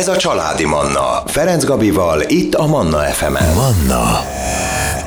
Ez 0.00 0.08
a 0.08 0.16
Családi 0.16 0.64
Manna. 0.64 1.22
Ferenc 1.26 1.64
Gabival, 1.64 2.22
itt 2.26 2.54
a 2.54 2.66
Manna 2.66 2.98
FM-en. 2.98 3.54
Manna 3.54 4.24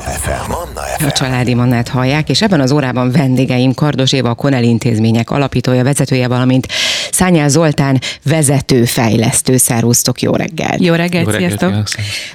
FM. 0.06 0.50
Manna 0.50 0.80
FM. 0.98 1.04
A 1.04 1.10
családi 1.10 1.54
mannát 1.54 1.88
hallják, 1.88 2.28
és 2.28 2.42
ebben 2.42 2.60
az 2.60 2.72
órában 2.72 3.10
vendégeim 3.10 3.74
Kardos 3.74 4.12
Éva, 4.12 4.28
a 4.30 4.34
Konel 4.34 4.62
intézmények 4.62 5.30
alapítója, 5.30 5.84
vezetője, 5.84 6.28
valamint 6.28 6.66
Szányál 7.14 7.48
Zoltán 7.48 8.00
vezetőfejlesztő. 8.24 9.56
Szervusztok, 9.56 10.22
jó 10.22 10.32
reggel! 10.32 10.76
Jó 10.78 10.94
reggelt, 10.94 11.36
sziasztok! 11.36 11.70
Na 11.70 11.84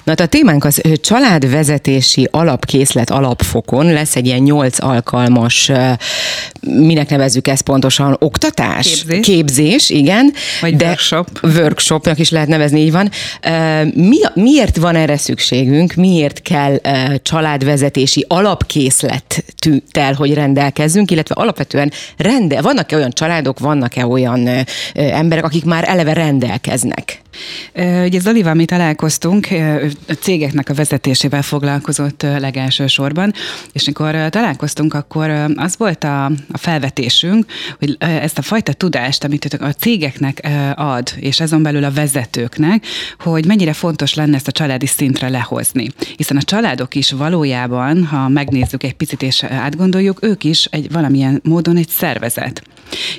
hát 0.06 0.20
a 0.20 0.26
témánk 0.26 0.66
az 0.66 0.82
családvezetési 1.02 2.28
alapkészlet 2.32 3.10
alapfokon 3.10 3.94
lesz 3.94 4.16
egy 4.16 4.26
ilyen 4.26 4.40
nyolc 4.40 4.84
alkalmas, 4.84 5.72
minek 6.62 7.10
nevezzük 7.10 7.48
ezt 7.48 7.62
pontosan, 7.62 8.16
oktatás? 8.20 8.88
Képzés. 8.88 9.26
Képzés, 9.26 9.90
igen. 9.90 10.34
Vagy 10.62 10.84
workshop. 10.84 11.28
Workshopnak 11.42 12.20
is 12.20 12.30
lehet 12.30 12.48
nevezni, 12.48 12.80
így 12.80 12.92
van. 12.92 13.10
Mi, 13.94 14.18
miért 14.34 14.78
van 14.78 14.96
erre 14.96 15.18
szükségünk? 15.18 15.94
Miért 15.94 16.42
kell 16.42 16.80
családvezetési 17.22 18.26
alapkészlettel, 18.28 20.14
hogy 20.14 20.34
rendelkezzünk, 20.34 21.12
illetve 21.12 21.36
alapvetően 21.36 21.92
rende, 22.18 22.62
vannak-e 22.62 22.96
olyan 22.96 23.12
családok, 23.12 23.60
vannak-e 23.60 24.06
olyan 24.06 24.50
emberek, 24.94 25.44
akik 25.44 25.66
már 25.66 25.84
eleve 25.88 26.14
rendelkeznek? 26.14 27.22
Ugye 28.06 28.20
Zolival 28.20 28.54
mi 28.54 28.66
találkoztunk, 28.66 29.48
a 30.08 30.14
cégeknek 30.14 30.70
a 30.70 30.74
vezetésével 30.74 31.42
foglalkozott 31.42 32.22
legelső 32.22 32.88
sorban, 32.88 33.34
és 33.72 33.86
amikor 33.86 34.16
ö, 34.16 34.30
találkoztunk, 34.30 34.94
akkor 34.94 35.30
az 35.56 35.76
volt 35.78 36.04
a, 36.04 36.26
a 36.26 36.58
felvetésünk, 36.58 37.46
hogy 37.80 37.96
ezt 38.00 38.38
a 38.38 38.42
fajta 38.42 38.74
tudást, 38.74 39.24
amit 39.24 39.46
a 39.60 39.72
cégeknek 39.72 40.48
ad, 40.76 41.14
és 41.16 41.40
azon 41.40 41.64
belül 41.64 41.84
a 41.84 41.92
vezetőknek, 41.92 42.86
hogy 43.20 43.46
mennyire 43.46 43.74
fontos 43.74 44.14
lenne 44.14 44.36
ezt 44.36 44.48
a 44.48 44.52
családi 44.52 44.86
szintre 44.86 45.30
lehozni. 45.30 45.88
Hiszen 46.16 46.38
a 46.38 46.42
családok 46.42 46.96
is 46.96 47.12
valójában, 47.12 48.06
ha 48.06 48.28
megnézzük 48.28 48.84
egy 48.84 48.94
picit 48.94 49.22
és 49.22 49.44
átgondoljuk, 49.44 50.24
ők 50.24 50.44
is 50.44 50.66
egy 50.66 50.92
valamilyen 50.92 51.40
módon 51.44 51.78
egy 51.78 51.90
szervezet. 51.90 52.64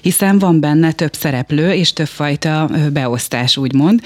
Hiszen 0.02 0.38
van 0.38 0.60
benne 0.60 0.92
több 0.92 1.14
szereplő 1.14 1.72
és 1.72 1.92
többfajta 1.92 2.70
beosztás, 2.92 3.56
úgymond. 3.56 4.00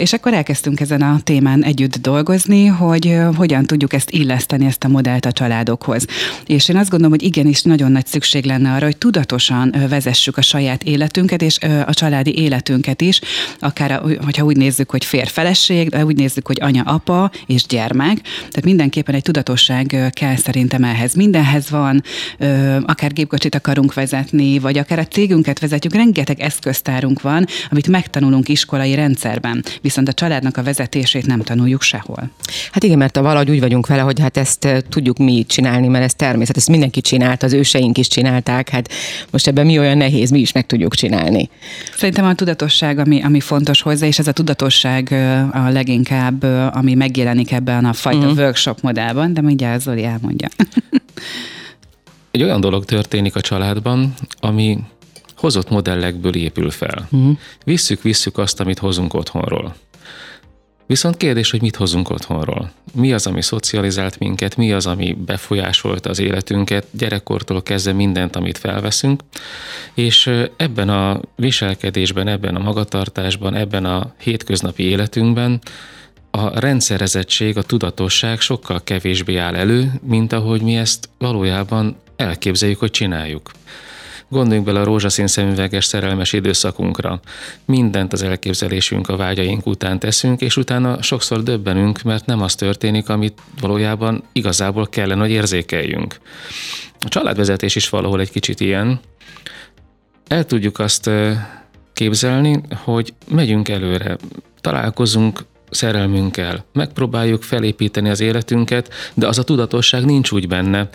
És 0.00 0.12
akkor 0.12 0.34
elkezdtünk 0.34 0.80
ezen 0.80 1.02
a 1.02 1.20
témán 1.24 1.64
együtt 1.64 1.96
dolgozni, 1.96 2.66
hogy 2.66 3.18
hogyan 3.36 3.64
tudjuk 3.64 3.92
ezt 3.92 4.10
illeszteni, 4.10 4.66
ezt 4.66 4.84
a 4.84 4.88
modellt 4.88 5.24
a 5.24 5.32
családokhoz. 5.32 6.04
És 6.46 6.68
én 6.68 6.76
azt 6.76 6.90
gondolom, 6.90 7.12
hogy 7.18 7.26
igenis 7.26 7.62
nagyon 7.62 7.92
nagy 7.92 8.06
szükség 8.06 8.44
lenne 8.44 8.72
arra, 8.72 8.84
hogy 8.84 8.96
tudatosan 8.96 9.74
vezessük 9.88 10.36
a 10.36 10.42
saját 10.42 10.82
életünket 10.82 11.42
és 11.42 11.58
a 11.86 11.94
családi 11.94 12.38
életünket 12.38 13.00
is, 13.00 13.20
akár 13.58 13.92
a- 13.92 14.02
hogyha 14.24 14.44
úgy 14.44 14.56
nézzük, 14.56 14.90
hogy 14.90 15.04
férfeleség, 15.04 15.96
úgy 16.04 16.16
nézzük, 16.16 16.46
hogy 16.46 16.58
anya, 16.60 16.82
apa 16.82 17.30
és 17.46 17.66
gyermek. 17.66 18.20
Tehát 18.22 18.64
mindenképpen 18.64 19.14
egy 19.14 19.22
tudatosság 19.22 20.10
kell 20.12 20.36
szerintem 20.36 20.84
ehhez. 20.84 21.14
Mindenhez 21.14 21.70
van, 21.70 22.02
akár 22.86 23.12
gépkocsit 23.12 23.54
akarunk 23.54 23.94
vezetni, 23.94 24.58
vagy 24.58 24.73
akár 24.78 24.98
a 24.98 25.06
cégünket 25.06 25.58
vezetjük, 25.58 25.94
rengeteg 25.94 26.40
eszköztárunk 26.40 27.20
van, 27.20 27.46
amit 27.70 27.88
megtanulunk 27.88 28.48
iskolai 28.48 28.94
rendszerben, 28.94 29.64
viszont 29.80 30.08
a 30.08 30.12
családnak 30.12 30.56
a 30.56 30.62
vezetését 30.62 31.26
nem 31.26 31.40
tanuljuk 31.40 31.82
sehol. 31.82 32.30
Hát 32.72 32.82
igen, 32.82 32.98
mert 32.98 33.16
valahogy 33.16 33.50
úgy 33.50 33.60
vagyunk 33.60 33.86
vele, 33.86 34.02
hogy 34.02 34.20
hát 34.20 34.36
ezt 34.36 34.64
eh, 34.64 34.78
tudjuk 34.88 35.18
mi 35.18 35.44
csinálni, 35.48 35.88
mert 35.88 36.04
ez 36.04 36.14
természet, 36.14 36.56
ezt 36.56 36.68
mindenki 36.68 37.00
csinált, 37.00 37.42
az 37.42 37.52
őseink 37.52 37.98
is 37.98 38.08
csinálták, 38.08 38.68
hát 38.68 38.92
most 39.30 39.46
ebben 39.46 39.66
mi 39.66 39.78
olyan 39.78 39.96
nehéz, 39.96 40.30
mi 40.30 40.40
is 40.40 40.52
meg 40.52 40.66
tudjuk 40.66 40.94
csinálni. 40.94 41.48
Szerintem 41.96 42.24
a 42.24 42.34
tudatosság, 42.34 42.98
ami, 42.98 43.22
ami 43.22 43.40
fontos 43.40 43.82
hozzá, 43.82 44.06
és 44.06 44.18
ez 44.18 44.26
a 44.26 44.32
tudatosság 44.32 45.08
ö, 45.10 45.38
a 45.52 45.68
leginkább, 45.68 46.42
ö, 46.42 46.66
ami 46.72 46.94
megjelenik 46.94 47.52
ebben 47.52 47.84
a 47.84 47.92
fajta 47.92 48.18
uh-huh. 48.18 48.38
workshop 48.38 48.80
modellban, 48.80 49.34
de 49.34 49.40
mindjárt 49.40 49.80
Zoli 49.80 50.04
elmondja. 50.04 50.48
Egy 52.34 52.42
olyan 52.42 52.60
dolog 52.60 52.84
történik 52.84 53.36
a 53.36 53.40
családban, 53.40 54.14
ami 54.40 54.78
hozott 55.36 55.70
modellekből 55.70 56.34
épül 56.34 56.70
fel. 56.70 57.08
Uh-huh. 57.10 57.36
Visszük, 57.64 58.02
visszük 58.02 58.38
azt, 58.38 58.60
amit 58.60 58.78
hozunk 58.78 59.14
otthonról. 59.14 59.74
Viszont 60.86 61.16
kérdés, 61.16 61.50
hogy 61.50 61.60
mit 61.60 61.76
hozunk 61.76 62.10
otthonról. 62.10 62.70
Mi 62.94 63.12
az, 63.12 63.26
ami 63.26 63.42
szocializált 63.42 64.18
minket, 64.18 64.56
mi 64.56 64.72
az, 64.72 64.86
ami 64.86 65.16
befolyásolta 65.26 66.10
az 66.10 66.18
életünket, 66.18 66.86
gyerekkortól 66.90 67.62
kezdve 67.62 67.92
mindent, 67.92 68.36
amit 68.36 68.58
felveszünk, 68.58 69.22
és 69.94 70.30
ebben 70.56 70.88
a 70.88 71.20
viselkedésben, 71.36 72.28
ebben 72.28 72.56
a 72.56 72.62
magatartásban, 72.62 73.54
ebben 73.54 73.84
a 73.84 74.14
hétköznapi 74.18 74.82
életünkben 74.82 75.60
a 76.30 76.60
rendszerezettség, 76.60 77.56
a 77.56 77.62
tudatosság 77.62 78.40
sokkal 78.40 78.80
kevésbé 78.84 79.36
áll 79.36 79.54
elő, 79.54 79.92
mint 80.02 80.32
ahogy 80.32 80.62
mi 80.62 80.76
ezt 80.76 81.08
valójában 81.18 81.96
elképzeljük, 82.16 82.78
hogy 82.78 82.90
csináljuk. 82.90 83.50
Gondoljunk 84.28 84.66
bele 84.66 84.80
a 84.80 84.84
rózsaszín 84.84 85.26
szemüveges 85.26 85.84
szerelmes 85.84 86.32
időszakunkra. 86.32 87.20
Mindent 87.64 88.12
az 88.12 88.22
elképzelésünk, 88.22 89.08
a 89.08 89.16
vágyaink 89.16 89.66
után 89.66 89.98
teszünk, 89.98 90.40
és 90.40 90.56
utána 90.56 91.02
sokszor 91.02 91.42
döbbenünk, 91.42 92.02
mert 92.02 92.26
nem 92.26 92.42
az 92.42 92.54
történik, 92.54 93.08
amit 93.08 93.40
valójában 93.60 94.22
igazából 94.32 94.86
kellene, 94.86 95.20
hogy 95.20 95.30
érzékeljünk. 95.30 96.20
A 97.00 97.08
családvezetés 97.08 97.76
is 97.76 97.88
valahol 97.88 98.20
egy 98.20 98.30
kicsit 98.30 98.60
ilyen. 98.60 99.00
El 100.28 100.44
tudjuk 100.44 100.78
azt 100.78 101.10
képzelni, 101.92 102.60
hogy 102.84 103.14
megyünk 103.28 103.68
előre, 103.68 104.16
találkozunk 104.60 105.44
szerelmünkkel, 105.74 106.64
megpróbáljuk 106.72 107.42
felépíteni 107.42 108.08
az 108.08 108.20
életünket, 108.20 108.92
de 109.14 109.26
az 109.26 109.38
a 109.38 109.42
tudatosság 109.42 110.04
nincs 110.04 110.30
úgy 110.30 110.48
benne, 110.48 110.88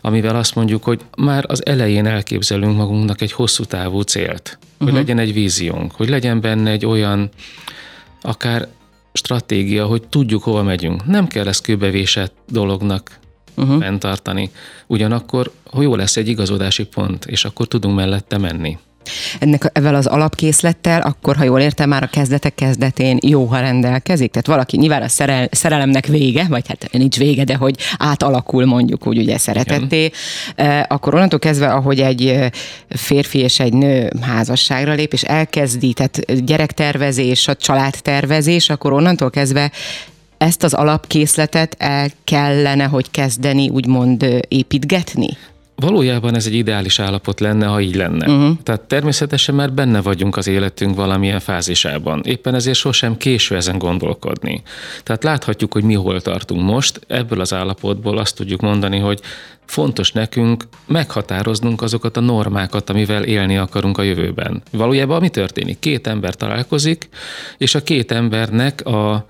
amivel 0.00 0.36
azt 0.36 0.54
mondjuk, 0.54 0.84
hogy 0.84 1.00
már 1.16 1.44
az 1.48 1.66
elején 1.66 2.06
elképzelünk 2.06 2.76
magunknak 2.76 3.20
egy 3.20 3.32
hosszú 3.32 3.64
távú 3.64 4.00
célt, 4.00 4.58
hogy 4.78 4.86
uh-huh. 4.86 4.98
legyen 4.98 5.18
egy 5.18 5.32
víziónk, 5.32 5.92
hogy 5.92 6.08
legyen 6.08 6.40
benne 6.40 6.70
egy 6.70 6.86
olyan 6.86 7.30
akár 8.22 8.68
stratégia, 9.12 9.86
hogy 9.86 10.02
tudjuk, 10.08 10.42
hova 10.42 10.62
megyünk. 10.62 11.06
Nem 11.06 11.26
kell 11.26 11.46
ezt 11.46 11.62
kőbevésett 11.62 12.34
dolognak 12.48 13.18
uh-huh. 13.54 13.80
fenntartani. 13.80 14.50
Ugyanakkor, 14.86 15.50
jó 15.78 15.96
lesz 15.96 16.16
egy 16.16 16.28
igazodási 16.28 16.84
pont, 16.84 17.24
és 17.24 17.44
akkor 17.44 17.66
tudunk 17.66 17.96
mellette 17.96 18.38
menni. 18.38 18.78
Ennek 19.38 19.70
ezzel 19.72 19.94
az 19.94 20.06
alapkészlettel, 20.06 21.00
akkor, 21.00 21.36
ha 21.36 21.44
jól 21.44 21.60
értem, 21.60 21.88
már 21.88 22.02
a 22.02 22.06
kezdetek 22.06 22.54
kezdetén 22.54 23.18
jó, 23.22 23.44
ha 23.44 23.60
rendelkezik. 23.60 24.30
Tehát 24.30 24.46
valaki 24.46 24.76
nyilván 24.76 25.02
a 25.02 25.08
szerel, 25.08 25.48
szerelemnek 25.50 26.06
vége, 26.06 26.46
vagy 26.48 26.68
hát 26.68 26.88
nincs 26.92 27.16
vége, 27.16 27.44
de 27.44 27.54
hogy 27.54 27.76
átalakul 27.98 28.64
mondjuk 28.64 29.06
úgy 29.06 29.18
ugye 29.18 29.38
szeretetté, 29.38 30.10
eh, 30.54 30.82
akkor 30.88 31.14
onnantól 31.14 31.38
kezdve, 31.38 31.72
ahogy 31.72 32.00
egy 32.00 32.26
eh, 32.26 32.48
férfi 32.88 33.38
és 33.38 33.60
egy 33.60 33.72
nő 33.72 34.12
házasságra 34.20 34.92
lép, 34.92 35.12
és 35.12 35.22
elkezdi, 35.22 35.92
tehát 35.92 36.44
gyerektervezés, 36.44 37.48
a 37.48 37.54
családtervezés, 37.54 38.70
akkor 38.70 38.92
onnantól 38.92 39.30
kezdve 39.30 39.70
ezt 40.38 40.62
az 40.62 40.74
alapkészletet 40.74 41.74
el 41.78 42.10
kellene, 42.24 42.84
hogy 42.84 43.10
kezdeni 43.10 43.68
úgymond 43.68 44.22
eh, 44.22 44.38
építgetni? 44.48 45.28
Valójában 45.76 46.34
ez 46.34 46.46
egy 46.46 46.54
ideális 46.54 46.98
állapot 46.98 47.40
lenne, 47.40 47.66
ha 47.66 47.80
így 47.80 47.94
lenne. 47.94 48.32
Uh-huh. 48.32 48.56
Tehát 48.62 48.80
természetesen 48.80 49.54
már 49.54 49.72
benne 49.72 50.00
vagyunk 50.00 50.36
az 50.36 50.46
életünk 50.46 50.96
valamilyen 50.96 51.40
fázisában. 51.40 52.22
Éppen 52.24 52.54
ezért 52.54 52.76
sosem 52.76 53.16
késő 53.16 53.56
ezen 53.56 53.78
gondolkodni. 53.78 54.62
Tehát 55.02 55.24
láthatjuk, 55.24 55.72
hogy 55.72 55.82
mi 55.82 55.94
hol 55.94 56.20
tartunk 56.20 56.62
most. 56.62 57.00
Ebből 57.06 57.40
az 57.40 57.52
állapotból 57.52 58.18
azt 58.18 58.36
tudjuk 58.36 58.60
mondani, 58.60 58.98
hogy 58.98 59.20
fontos 59.64 60.12
nekünk 60.12 60.64
meghatároznunk 60.86 61.82
azokat 61.82 62.16
a 62.16 62.20
normákat, 62.20 62.90
amivel 62.90 63.24
élni 63.24 63.56
akarunk 63.56 63.98
a 63.98 64.02
jövőben. 64.02 64.62
Valójában 64.70 65.20
mi 65.20 65.28
történik? 65.28 65.78
Két 65.78 66.06
ember 66.06 66.34
találkozik, 66.34 67.08
és 67.58 67.74
a 67.74 67.82
két 67.82 68.12
embernek 68.12 68.86
a 68.86 69.26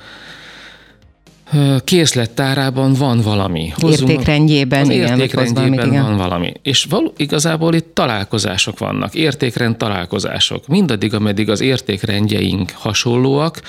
készlettárában 1.84 2.92
van 2.92 3.20
valami. 3.20 3.72
Értékrendjében, 3.82 4.80
az 4.80 4.88
igen, 4.88 5.20
értékrendjében 5.20 5.70
valamit, 5.70 5.92
igen. 5.92 6.02
van 6.02 6.16
valami. 6.16 6.52
És 6.62 6.84
való, 6.84 7.12
igazából 7.16 7.74
itt 7.74 7.94
találkozások 7.94 8.78
vannak, 8.78 9.14
értékrend 9.14 9.76
találkozások. 9.76 10.66
Mindaddig, 10.66 11.14
ameddig 11.14 11.50
az 11.50 11.60
értékrendjeink 11.60 12.70
hasonlóak, 12.74 13.60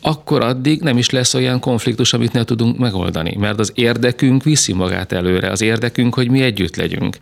akkor 0.00 0.44
addig 0.44 0.80
nem 0.80 0.98
is 0.98 1.10
lesz 1.10 1.34
olyan 1.34 1.60
konfliktus, 1.60 2.12
amit 2.12 2.32
ne 2.32 2.44
tudunk 2.44 2.78
megoldani. 2.78 3.36
Mert 3.38 3.58
az 3.58 3.72
érdekünk 3.74 4.42
viszi 4.42 4.72
magát 4.72 5.12
előre, 5.12 5.50
az 5.50 5.60
érdekünk, 5.60 6.14
hogy 6.14 6.30
mi 6.30 6.42
együtt 6.42 6.76
legyünk. 6.76 7.16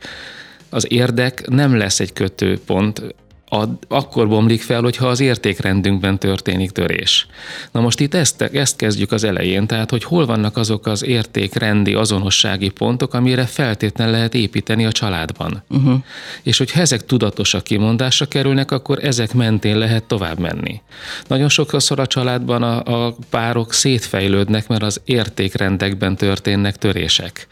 Az 0.70 0.92
érdek 0.92 1.48
nem 1.48 1.76
lesz 1.76 2.00
egy 2.00 2.12
kötőpont, 2.12 3.14
a, 3.48 3.64
akkor 3.88 4.28
bomlik 4.28 4.62
fel, 4.62 4.82
hogyha 4.82 5.06
az 5.06 5.20
értékrendünkben 5.20 6.18
történik 6.18 6.70
törés. 6.70 7.26
Na 7.70 7.80
most 7.80 8.00
itt 8.00 8.14
ezt, 8.14 8.42
ezt 8.42 8.76
kezdjük 8.76 9.12
az 9.12 9.24
elején, 9.24 9.66
tehát 9.66 9.90
hogy 9.90 10.04
hol 10.04 10.26
vannak 10.26 10.56
azok 10.56 10.86
az 10.86 11.04
értékrendi 11.04 11.94
azonossági 11.94 12.68
pontok, 12.68 13.14
amire 13.14 13.46
feltétlen 13.46 14.10
lehet 14.10 14.34
építeni 14.34 14.84
a 14.84 14.92
családban. 14.92 15.62
Uh-huh. 15.68 15.94
És 16.42 16.58
hogyha 16.58 16.80
ezek 16.80 17.06
tudatosak 17.06 17.62
kimondásra 17.62 18.26
kerülnek, 18.26 18.70
akkor 18.70 19.04
ezek 19.04 19.34
mentén 19.34 19.78
lehet 19.78 20.04
tovább 20.04 20.38
menni. 20.38 20.80
Nagyon 21.26 21.48
sokszor 21.48 22.00
a 22.00 22.06
családban 22.06 22.62
a, 22.62 23.06
a 23.06 23.16
párok 23.30 23.72
szétfejlődnek, 23.72 24.68
mert 24.68 24.82
az 24.82 25.00
értékrendekben 25.04 26.16
történnek 26.16 26.76
törések. 26.76 27.46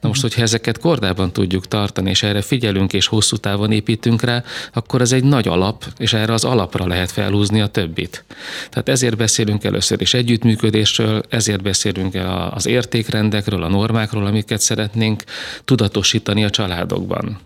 Na 0.00 0.08
most, 0.08 0.22
hogyha 0.22 0.42
ezeket 0.42 0.78
kordában 0.78 1.32
tudjuk 1.32 1.68
tartani, 1.68 2.10
és 2.10 2.22
erre 2.22 2.42
figyelünk, 2.42 2.92
és 2.92 3.06
hosszú 3.06 3.36
távon 3.36 3.72
építünk 3.72 4.22
rá, 4.22 4.42
akkor 4.72 5.00
ez 5.00 5.12
egy 5.12 5.24
nagy 5.24 5.37
alap, 5.46 5.84
és 5.98 6.12
erre 6.12 6.32
az 6.32 6.44
alapra 6.44 6.86
lehet 6.86 7.10
felhúzni 7.10 7.60
a 7.60 7.66
többit. 7.66 8.24
Tehát 8.70 8.88
ezért 8.88 9.16
beszélünk 9.16 9.64
először 9.64 10.00
is 10.00 10.14
együttműködésről, 10.14 11.22
ezért 11.28 11.62
beszélünk 11.62 12.14
el 12.14 12.52
az 12.54 12.66
értékrendekről, 12.66 13.62
a 13.62 13.68
normákról, 13.68 14.26
amiket 14.26 14.60
szeretnénk 14.60 15.24
tudatosítani 15.64 16.44
a 16.44 16.50
családokban. 16.50 17.38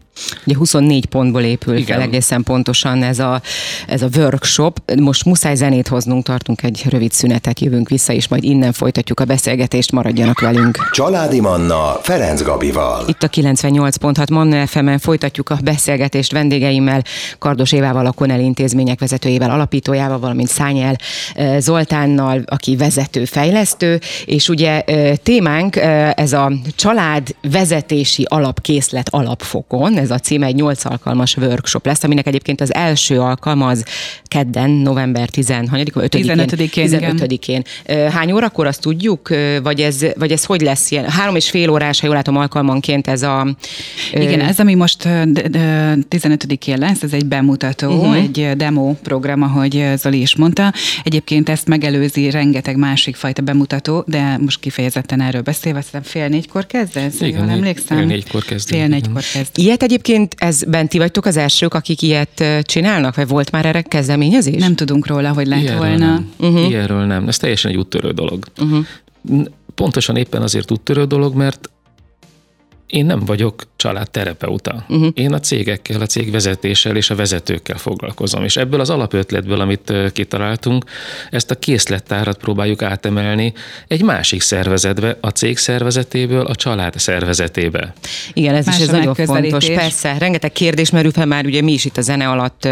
Ugye 0.46 0.56
24 0.56 1.06
pontból 1.06 1.42
épül 1.42 1.76
Igen. 1.76 1.86
fel 1.86 2.00
egészen 2.00 2.42
pontosan 2.42 3.02
ez 3.02 3.18
a, 3.18 3.42
ez 3.86 4.02
a 4.02 4.08
workshop. 4.16 4.92
Most 5.00 5.24
muszáj 5.24 5.54
zenét 5.54 5.88
hoznunk, 5.88 6.24
tartunk 6.24 6.62
egy 6.62 6.84
rövid 6.88 7.12
szünetet, 7.12 7.60
jövünk 7.60 7.88
vissza, 7.88 8.12
és 8.12 8.28
majd 8.28 8.44
innen 8.44 8.72
folytatjuk 8.72 9.20
a 9.20 9.24
beszélgetést, 9.24 9.92
maradjanak 9.92 10.40
velünk. 10.40 10.88
Családi 10.90 11.40
Manna 11.40 11.98
Ferenc 12.02 12.42
Gabival. 12.42 13.04
Itt 13.08 13.22
a 13.22 13.28
98.6 13.28 14.30
Manna 14.30 14.66
fm 14.66 14.94
folytatjuk 14.96 15.50
a 15.50 15.58
beszélgetést 15.64 16.32
vendégeimmel, 16.32 17.02
Kardos 17.38 17.72
Évával, 17.72 18.06
a 18.06 18.12
Konel 18.12 18.40
intézmények 18.40 19.00
vezetőjével, 19.00 19.50
alapítójával, 19.50 20.18
valamint 20.18 20.48
Szányel 20.48 20.96
eh, 21.34 21.60
Zoltánnal, 21.60 22.42
aki 22.46 22.76
vezető, 22.76 23.24
fejlesztő, 23.24 24.00
és 24.24 24.48
ugye 24.48 24.80
eh, 24.80 25.16
témánk 25.22 25.76
eh, 25.76 26.10
ez 26.10 26.32
a 26.32 26.52
család 26.76 27.34
vezetési 27.50 28.26
alapkészlet 28.28 29.08
alapfokon, 29.08 29.98
ez 30.02 30.10
a 30.10 30.18
címe, 30.18 30.46
egy 30.46 30.54
8 30.54 30.84
alkalmas 30.84 31.36
workshop 31.36 31.86
lesz, 31.86 32.04
aminek 32.04 32.26
egyébként 32.26 32.60
az 32.60 32.74
első 32.74 33.20
alkalma 33.20 33.66
az 33.66 33.84
kedden, 34.24 34.70
november 34.70 35.28
15 35.28 35.70
15-én. 35.92 36.88
15-én. 36.88 37.62
Hány 38.10 38.32
órakor 38.32 38.66
azt 38.66 38.80
tudjuk, 38.80 39.28
vagy 39.62 39.80
ez, 39.80 40.06
vagy 40.18 40.32
ez 40.32 40.44
hogy 40.44 40.60
lesz 40.60 40.90
ilyen? 40.90 41.08
Három 41.08 41.36
és 41.36 41.50
fél 41.50 41.70
órás, 41.70 42.00
ha 42.00 42.06
jól 42.06 42.14
látom, 42.16 42.36
alkalmanként 42.36 43.06
ez 43.06 43.22
a... 43.22 43.56
Igen, 44.12 44.40
ez, 44.40 44.58
ami 44.58 44.74
most 44.74 45.02
15-én 45.06 46.78
lesz, 46.78 47.02
ez 47.02 47.12
egy 47.12 47.26
bemutató, 47.26 47.88
uh-huh. 47.88 48.16
egy 48.16 48.50
demo 48.56 48.92
program, 49.02 49.42
ahogy 49.42 49.84
Zoli 49.96 50.20
is 50.20 50.36
mondta. 50.36 50.72
Egyébként 51.04 51.48
ezt 51.48 51.66
megelőzi 51.66 52.30
rengeteg 52.30 52.76
másik 52.76 53.16
fajta 53.16 53.42
bemutató, 53.42 54.04
de 54.06 54.38
most 54.38 54.60
kifejezetten 54.60 55.20
erről 55.20 55.42
beszélve, 55.42 55.78
aztán 55.78 56.02
fél 56.02 56.28
négykor 56.28 56.66
kezdesz? 56.66 57.20
Igen, 57.20 57.48
emlékszem? 57.48 57.96
Fél 57.96 58.06
négykor 58.06 58.44
kezdünk. 58.44 58.80
Fél 58.80 58.88
négykor 58.88 59.22
kezd. 59.32 59.50
Ilyet 59.58 59.82
egyébként 59.92 60.34
ez 60.38 60.64
benti 60.64 60.98
vagytok 60.98 61.24
az 61.24 61.36
elsők, 61.36 61.74
akik 61.74 62.02
ilyet 62.02 62.44
csinálnak, 62.62 63.14
vagy 63.14 63.28
volt 63.28 63.50
már 63.50 63.66
erre 63.66 63.82
kezdeményezés? 63.82 64.60
Nem 64.60 64.74
tudunk 64.74 65.06
róla, 65.06 65.32
hogy 65.32 65.46
lett 65.46 65.60
Ilyenről 65.60 65.88
volna. 65.88 66.06
Nem. 66.06 66.32
Uh-huh. 66.38 66.68
Ilyenről 66.68 67.04
nem. 67.04 67.28
Ez 67.28 67.36
teljesen 67.36 67.70
egy 67.70 67.76
úttörő 67.76 68.10
dolog. 68.10 68.44
Uh-huh. 68.58 68.86
Pontosan 69.74 70.16
éppen 70.16 70.42
azért 70.42 70.70
úttörő 70.70 71.04
dolog, 71.04 71.34
mert 71.34 71.70
én 72.86 73.06
nem 73.06 73.20
vagyok 73.24 73.62
családterapeuta. 73.82 74.84
Uh-huh. 74.88 75.08
Én 75.14 75.32
a 75.32 75.40
cégekkel, 75.40 76.00
a 76.00 76.06
cégvezetéssel 76.06 76.96
és 76.96 77.10
a 77.10 77.14
vezetőkkel 77.14 77.76
foglalkozom. 77.76 78.44
És 78.44 78.56
ebből 78.56 78.80
az 78.80 78.90
alapötletből, 78.90 79.60
amit 79.60 79.92
kitaláltunk, 80.12 80.84
ezt 81.30 81.50
a 81.50 81.54
készlettárat 81.54 82.38
próbáljuk 82.38 82.82
átemelni 82.82 83.52
egy 83.88 84.02
másik 84.02 84.40
szervezetbe, 84.40 85.16
a 85.20 85.28
cég 85.28 85.58
szervezetéből 85.58 86.46
a 86.46 86.54
család 86.54 86.98
szervezetébe. 86.98 87.92
Igen, 88.32 88.54
ez 88.54 88.66
Más 88.66 88.76
is 88.76 88.82
ez 88.82 88.88
nagyon 88.88 89.14
fontos. 89.14 89.66
Persze, 89.66 90.18
rengeteg 90.18 90.52
kérdés 90.52 90.90
merül 90.90 91.10
fel 91.10 91.26
már, 91.26 91.44
ugye 91.44 91.62
mi 91.62 91.72
is 91.72 91.84
itt 91.84 91.96
a 91.96 92.00
zene 92.00 92.28
alatt 92.28 92.68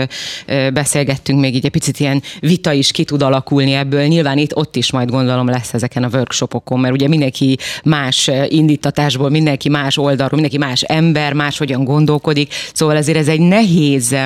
beszélgettünk, 0.72 1.40
még 1.40 1.54
így 1.54 1.64
egy 1.64 1.70
picit 1.70 2.00
ilyen 2.00 2.22
vita 2.40 2.72
is 2.72 2.90
ki 2.90 3.04
tud 3.04 3.22
alakulni 3.22 3.72
ebből. 3.72 4.04
Nyilván 4.04 4.38
itt 4.38 4.56
ott 4.56 4.76
is 4.76 4.92
majd 4.92 5.10
gondolom 5.10 5.48
lesz 5.48 5.74
ezeken 5.74 6.04
a 6.04 6.08
workshopokon, 6.12 6.80
mert 6.80 6.94
ugye 6.94 7.08
mindenki 7.08 7.58
más 7.84 8.30
indítatásból, 8.48 9.30
mindenki 9.30 9.68
más 9.68 9.96
oldalról, 9.96 10.40
mindenki 10.40 10.58
más 10.58 10.82
ember, 10.82 10.98
máshogyan 11.34 11.84
gondolkodik, 11.84 12.52
szóval 12.72 12.96
ezért 12.96 13.18
ez 13.18 13.28
egy 13.28 13.40
nehéz 13.40 14.16